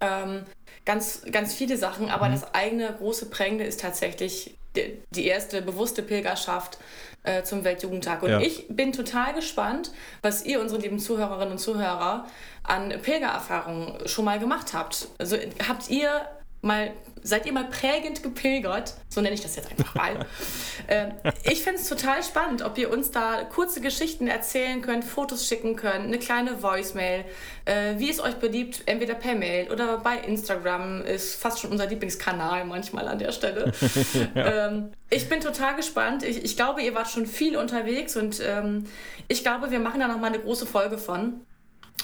Ähm, 0.00 0.42
ganz, 0.84 1.22
ganz 1.30 1.54
viele 1.54 1.76
Sachen, 1.76 2.10
aber 2.10 2.28
mhm. 2.28 2.32
das 2.32 2.54
eigene 2.54 2.92
große 2.92 3.30
Prägende 3.30 3.64
ist 3.64 3.80
tatsächlich 3.80 4.56
die, 4.74 4.98
die 5.10 5.26
erste 5.26 5.62
bewusste 5.62 6.02
Pilgerschaft 6.02 6.78
äh, 7.22 7.42
zum 7.42 7.64
Weltjugendtag. 7.64 8.22
Und 8.22 8.30
ja. 8.30 8.40
ich 8.40 8.66
bin 8.68 8.92
total 8.92 9.34
gespannt, 9.34 9.92
was 10.22 10.44
ihr, 10.44 10.60
unsere 10.60 10.80
lieben 10.80 10.98
Zuhörerinnen 10.98 11.52
und 11.52 11.58
Zuhörer, 11.58 12.26
an 12.62 12.92
Pilgererfahrungen 13.02 14.08
schon 14.08 14.24
mal 14.24 14.38
gemacht 14.38 14.74
habt. 14.74 15.08
Also 15.18 15.36
habt 15.68 15.88
ihr 15.90 16.26
mal 16.66 16.92
seid 17.26 17.44
ihr 17.46 17.52
mal 17.52 17.64
prägend 17.64 18.22
gepilgert, 18.22 18.94
so 19.08 19.20
nenne 19.20 19.34
ich 19.34 19.40
das 19.40 19.56
jetzt 19.56 19.70
einfach 19.70 19.94
mal. 19.94 20.26
äh, 20.86 21.08
ich 21.42 21.62
finde 21.62 21.80
es 21.80 21.88
total 21.88 22.22
spannend, 22.22 22.62
ob 22.62 22.78
ihr 22.78 22.90
uns 22.90 23.10
da 23.10 23.42
kurze 23.42 23.80
Geschichten 23.80 24.28
erzählen 24.28 24.80
könnt, 24.80 25.04
Fotos 25.04 25.46
schicken 25.46 25.74
könnt, 25.74 26.04
eine 26.04 26.18
kleine 26.18 26.62
Voicemail, 26.62 27.24
äh, 27.64 27.98
wie 27.98 28.10
es 28.10 28.20
euch 28.20 28.36
beliebt, 28.36 28.82
entweder 28.86 29.14
per 29.14 29.34
Mail 29.34 29.70
oder 29.72 29.98
bei 29.98 30.18
Instagram, 30.18 31.02
ist 31.02 31.34
fast 31.34 31.60
schon 31.60 31.72
unser 31.72 31.86
Lieblingskanal 31.86 32.64
manchmal 32.64 33.08
an 33.08 33.18
der 33.18 33.32
Stelle. 33.32 33.72
ja. 34.34 34.68
ähm, 34.68 34.92
ich 35.10 35.28
bin 35.28 35.40
total 35.40 35.74
gespannt. 35.74 36.22
Ich, 36.22 36.44
ich, 36.44 36.56
glaube, 36.56 36.82
ihr 36.82 36.94
wart 36.94 37.10
schon 37.10 37.26
viel 37.26 37.56
unterwegs 37.56 38.16
und 38.16 38.40
ähm, 38.44 38.84
ich 39.26 39.42
glaube, 39.42 39.70
wir 39.70 39.80
machen 39.80 39.98
da 40.00 40.06
nochmal 40.06 40.32
eine 40.32 40.42
große 40.42 40.66
Folge 40.66 40.98
von. 40.98 41.40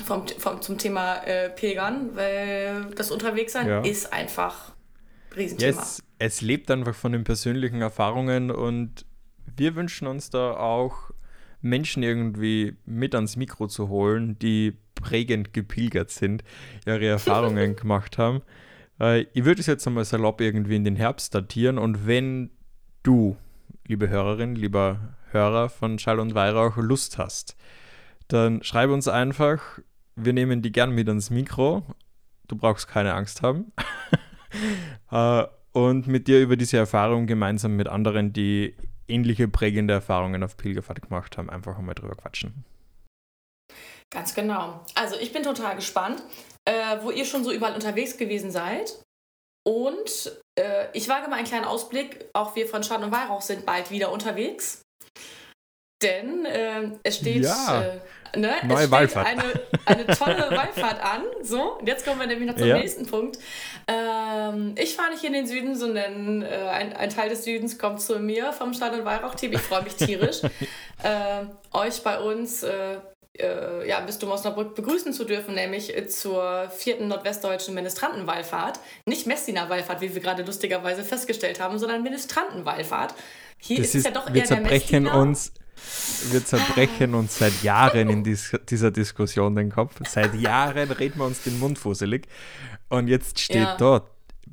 Vom, 0.04 0.26
vom, 0.26 0.62
zum 0.62 0.78
Thema 0.78 1.16
äh, 1.26 1.50
Pilgern, 1.50 2.16
weil 2.16 2.86
das 2.96 3.10
Unterwegssein 3.10 3.68
ja. 3.68 3.80
ist 3.82 4.12
einfach 4.12 4.72
Riesenthema. 5.36 5.78
Yes, 5.78 6.02
es 6.18 6.40
lebt 6.40 6.70
einfach 6.70 6.94
von 6.94 7.12
den 7.12 7.24
persönlichen 7.24 7.82
Erfahrungen 7.82 8.50
und 8.50 9.04
wir 9.56 9.74
wünschen 9.74 10.06
uns 10.06 10.30
da 10.30 10.56
auch 10.56 11.10
Menschen 11.60 12.02
irgendwie 12.02 12.76
mit 12.84 13.14
ans 13.14 13.36
Mikro 13.36 13.68
zu 13.68 13.88
holen, 13.88 14.38
die 14.38 14.76
prägend 14.94 15.52
gepilgert 15.52 16.10
sind, 16.10 16.42
ihre 16.86 17.06
Erfahrungen 17.06 17.76
gemacht 17.76 18.18
haben. 18.18 18.42
Äh, 19.00 19.26
ich 19.32 19.44
würde 19.44 19.60
es 19.60 19.66
jetzt 19.66 19.86
einmal 19.86 20.04
salopp 20.04 20.40
irgendwie 20.40 20.76
in 20.76 20.84
den 20.84 20.96
Herbst 20.96 21.34
datieren 21.34 21.78
und 21.78 22.06
wenn 22.06 22.50
du, 23.02 23.36
liebe 23.86 24.08
Hörerin, 24.08 24.54
lieber 24.54 25.14
Hörer 25.30 25.68
von 25.68 25.98
Schall 25.98 26.20
und 26.20 26.34
Weihrauch, 26.34 26.76
Lust 26.76 27.18
hast, 27.18 27.56
dann 28.28 28.62
schreib 28.62 28.90
uns 28.90 29.08
einfach. 29.08 29.78
Wir 30.16 30.32
nehmen 30.32 30.62
die 30.62 30.72
gern 30.72 30.92
mit 30.92 31.08
ans 31.08 31.30
Mikro. 31.30 31.82
Du 32.48 32.56
brauchst 32.56 32.88
keine 32.88 33.14
Angst 33.14 33.42
haben. 33.42 33.72
Äh, 35.10 35.46
und 35.72 36.06
mit 36.06 36.28
dir 36.28 36.40
über 36.42 36.56
diese 36.56 36.76
Erfahrung 36.76 37.26
gemeinsam 37.26 37.76
mit 37.76 37.88
anderen, 37.88 38.34
die 38.34 38.76
ähnliche 39.08 39.48
prägende 39.48 39.94
Erfahrungen 39.94 40.42
auf 40.42 40.56
Pilgerfahrt 40.56 41.02
gemacht 41.02 41.38
haben, 41.38 41.50
einfach 41.50 41.78
einmal 41.78 41.94
drüber 41.94 42.14
quatschen. 42.14 42.64
Ganz 44.10 44.34
genau. 44.34 44.84
Also 44.94 45.16
ich 45.16 45.32
bin 45.32 45.42
total 45.42 45.76
gespannt, 45.76 46.22
äh, 46.66 46.98
wo 47.02 47.10
ihr 47.10 47.24
schon 47.24 47.44
so 47.44 47.52
überall 47.52 47.74
unterwegs 47.74 48.18
gewesen 48.18 48.50
seid. 48.50 49.02
Und 49.64 50.32
äh, 50.58 50.86
ich 50.92 51.08
wage 51.08 51.28
mal 51.28 51.36
einen 51.36 51.46
kleinen 51.46 51.64
Ausblick. 51.64 52.26
Auch 52.34 52.54
wir 52.56 52.66
von 52.66 52.82
Schaden 52.82 53.04
und 53.04 53.12
Weihrauch 53.12 53.42
sind 53.42 53.64
bald 53.64 53.90
wieder 53.90 54.12
unterwegs. 54.12 54.82
Denn 56.02 56.44
äh, 56.44 56.90
es 57.02 57.16
steht 57.16 57.44
ja. 57.44 57.82
Äh, 57.82 58.38
ne, 58.38 58.54
neue 58.64 58.90
Wallfahrt. 58.90 59.26
Eine, 59.26 59.42
eine 59.84 60.06
tolle 60.06 60.50
Wallfahrt 60.50 61.02
an. 61.02 61.22
So, 61.42 61.78
und 61.78 61.86
jetzt 61.86 62.04
kommen 62.04 62.20
wir 62.20 62.26
nämlich 62.26 62.48
noch 62.48 62.56
zum 62.56 62.66
ja. 62.66 62.78
nächsten 62.78 63.06
Punkt. 63.06 63.38
Ähm, 63.86 64.74
ich 64.78 64.94
fahre 64.94 65.10
nicht 65.10 65.24
in 65.24 65.32
den 65.32 65.46
Süden, 65.46 65.76
sondern 65.76 66.42
äh, 66.42 66.46
ein, 66.46 66.92
ein, 66.94 67.10
Teil 67.10 67.28
des 67.28 67.44
Südens 67.44 67.78
kommt 67.78 68.00
zu 68.00 68.18
mir 68.18 68.52
vom 68.52 68.74
Stadt- 68.74 68.94
und 68.94 69.04
Weihrauch-Team. 69.04 69.52
Ich 69.52 69.60
freue 69.60 69.82
mich 69.82 69.94
tierisch, 69.94 70.42
äh, 71.02 71.44
euch 71.72 72.02
bei 72.02 72.18
uns 72.18 72.62
äh, 72.62 72.96
äh, 73.38 73.88
ja, 73.88 74.00
Bistum 74.00 74.30
Osnabrück 74.30 74.74
begrüßen 74.74 75.12
zu 75.12 75.24
dürfen, 75.24 75.54
nämlich 75.54 75.92
zur 76.10 76.68
vierten 76.70 77.08
nordwestdeutschen 77.08 77.74
Ministrantenwallfahrt. 77.74 78.78
Nicht 79.06 79.26
Messdiener-Wallfahrt, 79.26 80.00
wie 80.00 80.14
wir 80.14 80.20
gerade 80.20 80.42
lustigerweise 80.42 81.02
festgestellt 81.02 81.60
haben, 81.60 81.78
sondern 81.78 82.02
Ministrantenwallfahrt. 82.02 83.14
Hier 83.58 83.78
das 83.78 83.88
ist 83.88 83.94
es 83.94 84.04
ja 84.04 84.10
doch 84.10 84.28
eher 84.28 84.34
wir 84.34 84.44
zerbrechen 84.44 85.04
der 85.04 85.14
uns 85.14 85.52
wir 86.30 86.44
zerbrechen 86.44 87.14
uns 87.14 87.38
seit 87.38 87.62
Jahren 87.62 88.08
in 88.08 88.24
dies, 88.24 88.56
dieser 88.68 88.90
Diskussion 88.90 89.54
den 89.54 89.70
Kopf. 89.70 90.00
Seit 90.08 90.34
Jahren 90.34 90.90
reden 90.90 91.18
wir 91.18 91.26
uns 91.26 91.42
den 91.42 91.58
Mund 91.58 91.78
fusselig. 91.78 92.26
Und 92.88 93.08
jetzt 93.08 93.40
steht 93.40 93.56
ja. 93.56 93.76
dort 93.76 94.10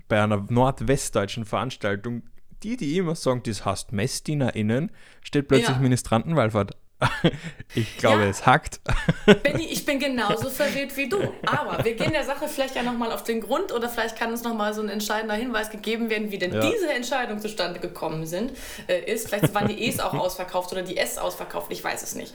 bei 0.08 0.22
einer 0.22 0.46
nordwestdeutschen 0.50 1.46
Veranstaltung, 1.46 2.24
die, 2.64 2.78
die 2.78 2.98
immer 2.98 3.16
sagen, 3.16 3.42
das 3.46 3.64
heißt 3.66 3.92
MessdienerInnen, 3.94 4.92
steht 5.22 5.48
plötzlich 5.48 5.78
ja. 5.78 5.82
Ministrantenwallfahrt. 5.82 6.76
Ich 7.76 7.98
glaube, 7.98 8.24
ja. 8.24 8.30
es 8.30 8.48
hackt. 8.48 8.82
Benny, 9.44 9.66
ich 9.66 9.86
bin 9.86 10.00
genauso 10.00 10.50
verwirrt 10.50 10.98
wie 10.98 11.08
du. 11.08 11.22
Aber 11.46 11.84
wir 11.86 11.94
gehen 11.94 12.12
der 12.12 12.24
Sache 12.24 12.48
vielleicht 12.48 12.76
ja 12.76 12.82
nochmal 12.82 13.12
auf 13.12 13.24
den 13.24 13.42
Grund 13.42 13.72
oder 13.72 13.88
vielleicht 13.90 14.18
kann 14.18 14.32
uns 14.32 14.44
nochmal 14.44 14.74
so 14.74 14.82
ein 14.82 14.90
entscheidender 14.90 15.36
Hinweis 15.36 15.70
gegeben 15.70 16.10
werden, 16.10 16.32
wie 16.32 16.40
denn 16.40 16.52
ja. 16.52 16.62
diese 16.62 16.92
Entscheidung 16.92 17.40
zustande 17.40 17.80
gekommen 17.80 18.26
sind, 18.26 18.54
äh, 18.88 19.12
ist. 19.12 19.28
Vielleicht 19.28 19.54
waren 19.54 19.68
die 19.68 19.84
E's 19.84 20.00
auch 20.00 20.16
ausverkauft 20.16 20.72
oder 20.72 20.82
die 20.82 20.98
S 20.98 21.20
ausverkauft, 21.20 21.72
ich 21.72 21.84
weiß 21.84 22.02
es 22.02 22.16
nicht. 22.16 22.34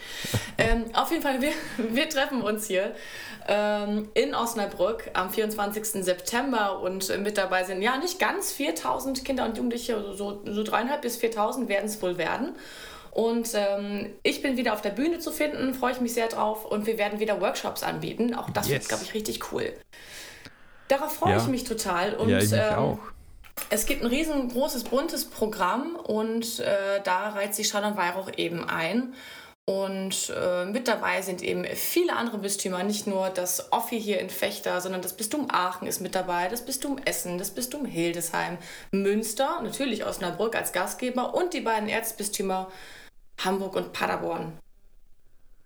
Ähm, 0.56 0.84
auf 0.92 1.10
jeden 1.10 1.22
Fall, 1.22 1.42
wir, 1.42 1.52
wir 1.76 2.08
treffen 2.08 2.40
uns 2.40 2.68
hier 2.68 2.94
ähm, 3.48 4.08
in 4.14 4.34
Osnabrück 4.34 5.10
am 5.14 5.30
24. 5.30 6.04
September 6.04 6.80
und 6.80 7.10
äh, 7.10 7.18
mit 7.18 7.36
dabei 7.36 7.64
sind 7.64 7.82
ja 7.82 7.96
nicht 7.96 8.20
ganz 8.20 8.52
4000 8.52 9.24
Kinder 9.24 9.44
und 9.44 9.56
Jugendliche, 9.56 10.14
so, 10.14 10.42
so 10.44 10.62
dreieinhalb 10.62 11.02
bis 11.02 11.16
4000 11.16 11.68
werden 11.68 11.86
es 11.86 12.00
wohl 12.00 12.18
werden. 12.18 12.54
Und 13.14 13.50
ähm, 13.54 14.10
ich 14.24 14.42
bin 14.42 14.56
wieder 14.56 14.74
auf 14.74 14.82
der 14.82 14.90
Bühne 14.90 15.20
zu 15.20 15.30
finden, 15.30 15.72
freue 15.72 15.92
ich 15.92 16.00
mich 16.00 16.12
sehr 16.14 16.26
drauf. 16.26 16.64
Und 16.64 16.86
wir 16.86 16.98
werden 16.98 17.20
wieder 17.20 17.40
Workshops 17.40 17.84
anbieten. 17.84 18.34
Auch 18.34 18.50
das 18.50 18.68
yes. 18.68 18.80
wird, 18.80 18.88
glaube 18.88 19.04
ich, 19.04 19.14
richtig 19.14 19.52
cool. 19.52 19.72
Darauf 20.88 21.14
freue 21.14 21.34
ja. 21.34 21.38
ich 21.38 21.46
mich 21.46 21.62
total. 21.64 22.14
Und, 22.14 22.28
ja, 22.28 22.38
ich 22.38 22.52
ähm, 22.52 22.74
auch. 22.74 22.98
Es 23.70 23.86
gibt 23.86 24.02
ein 24.02 24.08
riesengroßes, 24.08 24.84
buntes 24.84 25.26
Programm 25.26 25.94
und 25.94 26.58
äh, 26.58 27.00
da 27.04 27.30
reiht 27.30 27.54
sich 27.54 27.72
und 27.72 27.96
Weihrauch 27.96 28.30
eben 28.36 28.68
ein. 28.68 29.14
Und 29.66 30.30
äh, 30.36 30.66
mit 30.66 30.88
dabei 30.88 31.22
sind 31.22 31.42
eben 31.42 31.64
viele 31.64 32.16
andere 32.16 32.38
Bistümer, 32.38 32.82
nicht 32.82 33.06
nur 33.06 33.30
das 33.30 33.72
Offi 33.72 33.98
hier 33.98 34.20
in 34.20 34.28
Fechter, 34.28 34.80
sondern 34.80 35.00
das 35.00 35.16
Bistum 35.16 35.46
Aachen 35.50 35.86
ist 35.86 36.00
mit 36.00 36.14
dabei, 36.14 36.48
das 36.48 36.66
Bistum 36.66 36.98
Essen, 37.04 37.38
das 37.38 37.50
Bistum 37.50 37.86
Hildesheim, 37.86 38.58
Münster, 38.90 39.62
natürlich 39.62 40.04
Osnabrück 40.04 40.54
als 40.54 40.72
Gastgeber 40.72 41.32
und 41.32 41.54
die 41.54 41.62
beiden 41.62 41.88
Erzbistümer 41.88 42.70
Hamburg 43.38 43.76
und 43.76 43.92
Paderborn. 43.92 44.52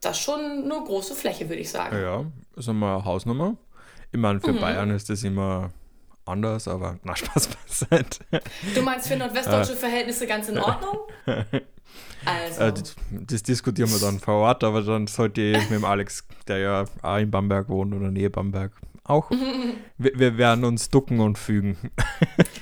Das 0.00 0.18
ist 0.18 0.24
schon 0.24 0.40
eine 0.40 0.85
große 0.85 1.14
Fläche, 1.14 1.48
würde 1.48 1.61
ich 1.61 1.70
sagen. 1.70 1.96
Ja, 2.00 2.24
ist 2.57 2.68
einmal 2.68 3.04
Hausnummer. 3.04 3.57
Ich 4.12 4.18
meine, 4.18 4.40
für 4.40 4.52
mhm. 4.52 4.61
Bayern 4.61 4.90
ist 4.90 5.11
das 5.11 5.24
immer 5.24 5.70
anders, 6.24 6.68
aber 6.68 6.98
na, 7.02 7.16
Spaß 7.16 7.48
beiseite. 7.48 8.24
Du 8.74 8.83
meinst 8.83 9.09
für 9.09 9.16
nordwestdeutsche 9.16 9.74
Verhältnisse 9.74 10.26
ganz 10.26 10.48
in 10.48 10.59
Ordnung? 10.59 10.98
Also. 12.24 12.61
Äh, 12.61 12.72
das, 12.72 12.96
das, 13.11 13.42
diskutieren 13.42 13.90
wir 13.90 13.98
dann 13.98 14.18
vor 14.18 14.35
Ort, 14.35 14.64
aber 14.64 14.83
dann 14.83 15.07
sollte 15.07 15.40
ich 15.40 15.70
mit 15.70 15.81
dem 15.81 15.85
Alex, 15.85 16.26
der 16.46 16.59
ja 16.59 16.85
auch 17.00 17.16
in 17.16 17.31
Bamberg 17.31 17.68
wohnt 17.68 17.94
oder 17.94 18.11
Nähe 18.11 18.28
Bamberg, 18.28 18.72
auch. 19.04 19.31
wir, 19.98 20.18
wir 20.18 20.37
werden 20.37 20.64
uns 20.64 20.90
ducken 20.90 21.20
und 21.20 21.38
fügen. 21.38 21.76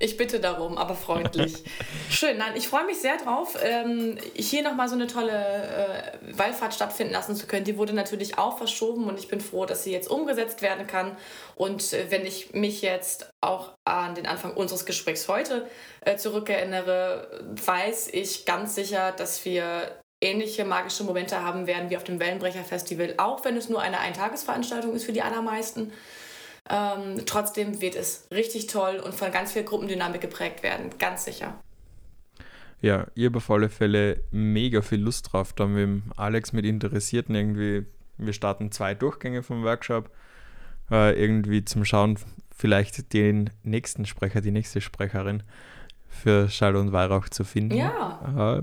Ich 0.00 0.16
bitte 0.16 0.40
darum, 0.40 0.78
aber 0.78 0.94
freundlich. 0.94 1.62
Schön, 2.10 2.38
nein, 2.38 2.54
ich 2.56 2.68
freue 2.68 2.86
mich 2.86 2.98
sehr 2.98 3.18
drauf, 3.18 3.56
ähm, 3.62 4.16
hier 4.34 4.62
nochmal 4.62 4.88
so 4.88 4.94
eine 4.94 5.06
tolle 5.06 5.30
äh, 5.30 6.38
Wallfahrt 6.38 6.72
stattfinden 6.74 7.12
lassen 7.12 7.36
zu 7.36 7.46
können. 7.46 7.64
Die 7.64 7.76
wurde 7.76 7.92
natürlich 7.92 8.38
auch 8.38 8.56
verschoben 8.56 9.04
und 9.04 9.18
ich 9.18 9.28
bin 9.28 9.42
froh, 9.42 9.66
dass 9.66 9.84
sie 9.84 9.92
jetzt 9.92 10.10
umgesetzt 10.10 10.62
werden 10.62 10.86
kann. 10.86 11.18
Und 11.54 11.92
äh, 11.92 12.06
wenn 12.10 12.24
ich 12.24 12.54
mich 12.54 12.80
jetzt 12.80 13.30
auch 13.42 13.74
an 13.84 14.14
den 14.14 14.26
Anfang 14.26 14.54
unseres 14.54 14.86
Gesprächs 14.86 15.28
heute 15.28 15.68
äh, 16.00 16.16
zurückerinnere, 16.16 17.44
weiß 17.64 18.08
ich 18.12 18.46
ganz 18.46 18.74
sicher, 18.74 19.12
dass 19.12 19.44
wir 19.44 20.00
ähnliche 20.22 20.64
magische 20.64 21.04
Momente 21.04 21.42
haben 21.42 21.66
werden 21.66 21.90
wie 21.90 21.98
auf 21.98 22.04
dem 22.04 22.20
Wellenbrecher 22.20 22.64
Festival, 22.64 23.14
auch 23.18 23.44
wenn 23.44 23.56
es 23.56 23.68
nur 23.68 23.82
eine 23.82 24.00
Eintagesveranstaltung 24.00 24.94
ist 24.94 25.04
für 25.04 25.12
die 25.12 25.22
allermeisten. 25.22 25.92
Ähm, 26.68 27.22
trotzdem 27.26 27.80
wird 27.80 27.96
es 27.96 28.28
richtig 28.30 28.66
toll 28.66 29.00
und 29.04 29.14
von 29.14 29.32
ganz 29.32 29.52
viel 29.52 29.64
Gruppendynamik 29.64 30.20
geprägt 30.20 30.62
werden, 30.62 30.90
ganz 30.98 31.24
sicher. 31.24 31.58
Ja, 32.82 33.06
ich 33.14 33.26
habe 33.26 33.38
auf 33.38 33.50
alle 33.50 33.68
Fälle 33.68 34.22
mega 34.30 34.80
viel 34.80 35.00
Lust 35.00 35.32
drauf, 35.32 35.52
da 35.52 35.66
mit 35.66 36.02
Alex 36.16 36.52
mit 36.52 36.64
Interessierten 36.64 37.34
irgendwie. 37.34 37.86
Wir 38.16 38.32
starten 38.32 38.72
zwei 38.72 38.94
Durchgänge 38.94 39.42
vom 39.42 39.64
Workshop, 39.64 40.10
äh, 40.90 41.12
irgendwie 41.20 41.64
zum 41.64 41.84
Schauen, 41.84 42.18
vielleicht 42.54 43.12
den 43.12 43.50
nächsten 43.62 44.06
Sprecher, 44.06 44.40
die 44.40 44.50
nächste 44.50 44.80
Sprecherin 44.80 45.42
für 46.08 46.48
Schall 46.48 46.76
und 46.76 46.92
Weihrauch 46.92 47.28
zu 47.28 47.44
finden. 47.44 47.76
Ja. 47.76 48.58
Äh, 48.58 48.62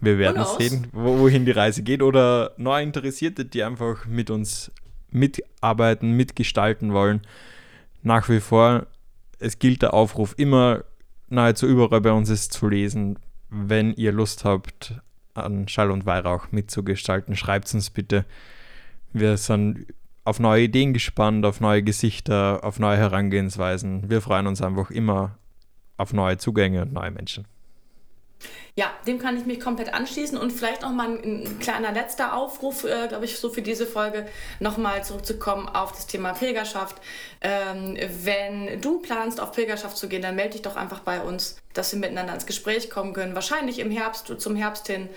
wir 0.00 0.18
werden 0.18 0.44
sehen, 0.58 0.86
wo, 0.92 1.18
wohin 1.18 1.44
die 1.44 1.50
Reise 1.50 1.82
geht 1.82 2.02
oder 2.02 2.52
neue 2.56 2.84
Interessierte, 2.84 3.44
die 3.44 3.64
einfach 3.64 4.06
mit 4.06 4.30
uns 4.30 4.70
mitarbeiten, 5.10 6.12
mitgestalten 6.12 6.92
wollen. 6.92 7.22
Nach 8.02 8.28
wie 8.28 8.40
vor, 8.40 8.86
es 9.38 9.58
gilt 9.58 9.82
der 9.82 9.94
Aufruf 9.94 10.34
immer 10.36 10.84
nahezu 11.28 11.66
überall 11.66 12.00
bei 12.00 12.12
uns 12.12 12.30
ist 12.30 12.52
zu 12.52 12.68
lesen. 12.68 13.18
Wenn 13.50 13.94
ihr 13.94 14.12
Lust 14.12 14.44
habt, 14.44 14.94
an 15.34 15.68
Schall 15.68 15.90
und 15.90 16.06
Weihrauch 16.06 16.48
mitzugestalten, 16.50 17.36
schreibt 17.36 17.68
es 17.68 17.74
uns 17.74 17.90
bitte. 17.90 18.24
Wir 19.12 19.36
sind 19.36 19.86
auf 20.24 20.40
neue 20.40 20.64
Ideen 20.64 20.92
gespannt, 20.92 21.46
auf 21.46 21.60
neue 21.60 21.82
Gesichter, 21.82 22.60
auf 22.62 22.78
neue 22.78 22.98
Herangehensweisen. 22.98 24.10
Wir 24.10 24.20
freuen 24.20 24.46
uns 24.46 24.60
einfach 24.60 24.90
immer 24.90 25.38
auf 25.96 26.12
neue 26.12 26.36
Zugänge 26.36 26.82
und 26.82 26.92
neue 26.92 27.10
Menschen. 27.10 27.46
Ja, 28.78 28.92
dem 29.08 29.18
kann 29.18 29.36
ich 29.36 29.44
mich 29.44 29.58
komplett 29.58 29.92
anschließen 29.92 30.38
und 30.38 30.52
vielleicht 30.52 30.82
noch 30.82 30.92
mal 30.92 31.08
ein, 31.08 31.42
ein 31.42 31.58
kleiner 31.58 31.90
letzter 31.90 32.34
Aufruf, 32.34 32.84
äh, 32.84 33.08
glaube 33.08 33.24
ich, 33.24 33.38
so 33.38 33.50
für 33.50 33.60
diese 33.60 33.86
Folge 33.86 34.26
nochmal 34.60 35.02
zurückzukommen 35.02 35.68
auf 35.68 35.90
das 35.90 36.06
Thema 36.06 36.32
Pilgerschaft. 36.32 36.96
Ähm, 37.40 37.96
wenn 38.22 38.80
du 38.80 39.00
planst, 39.00 39.40
auf 39.40 39.50
Pilgerschaft 39.50 39.96
zu 39.96 40.08
gehen, 40.08 40.22
dann 40.22 40.36
melde 40.36 40.50
dich 40.50 40.62
doch 40.62 40.76
einfach 40.76 41.00
bei 41.00 41.20
uns, 41.20 41.56
dass 41.74 41.92
wir 41.92 41.98
miteinander 41.98 42.34
ins 42.34 42.46
Gespräch 42.46 42.88
kommen 42.88 43.14
können. 43.14 43.34
Wahrscheinlich 43.34 43.80
im 43.80 43.90
Herbst, 43.90 44.32
zum 44.38 44.54
Herbst 44.54 44.86
hin. 44.86 45.08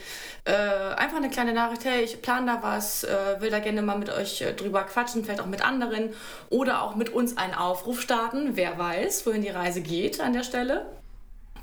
Äh, 0.46 0.54
einfach 0.54 1.18
eine 1.18 1.30
kleine 1.30 1.54
Nachricht, 1.54 1.86
hey, 1.86 2.02
ich 2.04 2.24
plane 2.24 2.48
da 2.48 2.64
was, 2.64 3.04
äh, 3.04 3.42
will 3.42 3.52
da 3.52 3.60
gerne 3.60 3.84
mal 3.84 4.00
mit 4.00 4.10
euch 4.10 4.42
äh, 4.42 4.54
drüber 4.54 4.84
quatschen, 4.86 5.24
vielleicht 5.24 5.42
auch 5.42 5.46
mit 5.46 5.64
anderen 5.64 6.16
oder 6.50 6.82
auch 6.82 6.96
mit 6.96 7.10
uns 7.10 7.38
einen 7.38 7.54
Aufruf 7.54 8.02
starten. 8.02 8.56
Wer 8.56 8.80
weiß, 8.80 9.28
wohin 9.28 9.44
die 9.44 9.50
Reise 9.50 9.82
geht 9.82 10.20
an 10.20 10.34
der 10.34 10.44
Stelle 10.44 10.88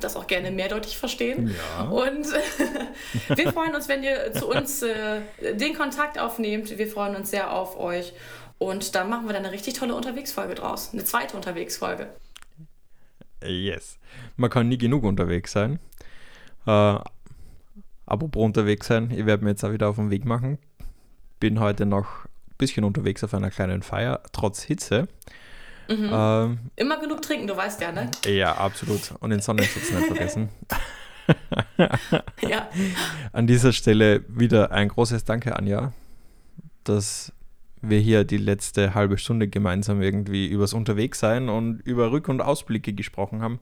das 0.00 0.16
auch 0.16 0.26
gerne 0.26 0.50
mehrdeutig 0.50 0.98
verstehen. 0.98 1.54
Ja. 1.78 1.84
Und 1.84 2.26
wir 3.28 3.52
freuen 3.52 3.74
uns, 3.74 3.88
wenn 3.88 4.02
ihr 4.02 4.32
zu 4.32 4.48
uns 4.48 4.82
äh, 4.82 5.22
den 5.54 5.74
Kontakt 5.74 6.18
aufnehmt. 6.18 6.78
Wir 6.78 6.86
freuen 6.86 7.16
uns 7.16 7.30
sehr 7.30 7.52
auf 7.52 7.78
euch. 7.78 8.12
Und 8.58 8.94
dann 8.94 9.08
machen 9.08 9.26
wir 9.26 9.32
dann 9.32 9.44
eine 9.44 9.52
richtig 9.52 9.74
tolle 9.74 9.94
Unterwegsfolge 9.94 10.54
draus. 10.54 10.90
Eine 10.92 11.04
zweite 11.04 11.36
Unterwegsfolge. 11.36 12.08
Yes. 13.44 13.98
Man 14.36 14.50
kann 14.50 14.68
nie 14.68 14.78
genug 14.78 15.04
unterwegs 15.04 15.52
sein. 15.52 15.78
Äh, 16.66 16.98
apropos 18.06 18.44
unterwegs 18.44 18.88
sein, 18.88 19.10
ich 19.10 19.26
werde 19.26 19.44
mir 19.44 19.50
jetzt 19.50 19.64
auch 19.64 19.72
wieder 19.72 19.88
auf 19.88 19.96
den 19.96 20.10
Weg 20.10 20.24
machen. 20.24 20.58
Bin 21.38 21.60
heute 21.60 21.86
noch 21.86 22.24
ein 22.24 22.56
bisschen 22.58 22.84
unterwegs 22.84 23.22
auf 23.22 23.32
einer 23.32 23.50
kleinen 23.50 23.82
Feier, 23.82 24.20
trotz 24.32 24.62
Hitze. 24.62 25.06
Mhm. 25.88 26.10
Ähm, 26.12 26.58
Immer 26.76 27.00
genug 27.00 27.22
trinken, 27.22 27.46
du 27.46 27.56
weißt 27.56 27.80
ja, 27.80 27.92
ne? 27.92 28.10
Ja, 28.26 28.56
absolut. 28.56 29.14
Und 29.20 29.30
den 29.30 29.40
Sonnenschutz 29.40 29.90
nicht 29.90 30.06
vergessen. 30.06 30.50
ja. 32.48 32.68
An 33.32 33.46
dieser 33.46 33.72
Stelle 33.72 34.24
wieder 34.28 34.70
ein 34.70 34.88
großes 34.88 35.24
Danke, 35.24 35.56
Anja, 35.56 35.92
dass 36.84 37.32
wir 37.80 38.00
hier 38.00 38.24
die 38.24 38.38
letzte 38.38 38.94
halbe 38.94 39.18
Stunde 39.18 39.48
gemeinsam 39.48 40.02
irgendwie 40.02 40.46
übers 40.46 40.72
Unterwegssein 40.72 41.48
und 41.48 41.80
über 41.80 42.10
Rück- 42.10 42.28
und 42.28 42.40
Ausblicke 42.40 42.92
gesprochen 42.92 43.40
haben, 43.40 43.60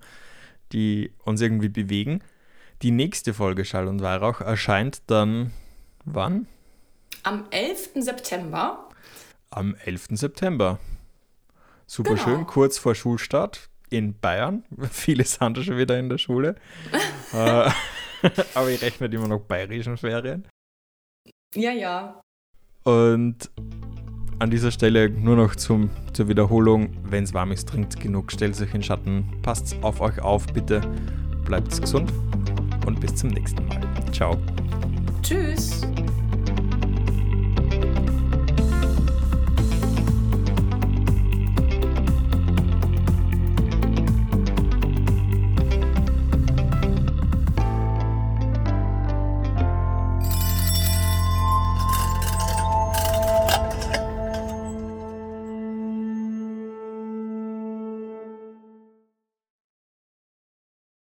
die 0.72 1.12
uns 1.24 1.40
irgendwie 1.40 1.68
bewegen. 1.68 2.22
Die 2.82 2.90
nächste 2.90 3.34
Folge 3.34 3.64
Schall 3.64 3.88
und 3.88 4.02
Weihrauch 4.02 4.40
erscheint 4.40 5.02
dann 5.06 5.52
wann? 6.04 6.46
Am 7.22 7.44
11. 7.50 7.90
September. 7.96 8.88
Am 9.50 9.74
11. 9.84 10.08
September. 10.12 10.78
Super 11.86 12.14
genau. 12.14 12.24
schön, 12.24 12.46
kurz 12.46 12.78
vor 12.78 12.94
Schulstart 12.94 13.70
in 13.90 14.18
Bayern. 14.18 14.64
Viele 14.90 15.24
sind 15.24 15.58
schon 15.58 15.78
wieder 15.78 15.98
in 15.98 16.08
der 16.08 16.18
Schule. 16.18 16.56
äh, 17.32 17.70
aber 18.54 18.70
ich 18.70 18.82
rechne 18.82 19.06
immer 19.06 19.28
noch 19.28 19.40
bayerischen 19.40 19.96
Ferien. 19.96 20.46
Ja, 21.54 21.72
ja. 21.72 22.20
Und 22.84 23.50
an 24.38 24.50
dieser 24.50 24.70
Stelle 24.70 25.08
nur 25.08 25.36
noch 25.36 25.56
zum, 25.56 25.90
zur 26.12 26.28
Wiederholung: 26.28 26.96
wenn 27.04 27.24
es 27.24 27.34
warm 27.34 27.52
ist, 27.52 27.68
trinkt 27.68 27.98
genug, 28.00 28.32
stellt 28.32 28.60
euch 28.60 28.74
in 28.74 28.82
Schatten, 28.82 29.40
passt 29.42 29.76
auf 29.82 30.00
euch 30.00 30.20
auf, 30.20 30.46
bitte. 30.48 30.80
Bleibt 31.44 31.80
gesund 31.80 32.12
und 32.86 33.00
bis 33.00 33.14
zum 33.14 33.30
nächsten 33.30 33.66
Mal. 33.68 33.80
Ciao. 34.12 34.36
Tschüss. 35.22 35.82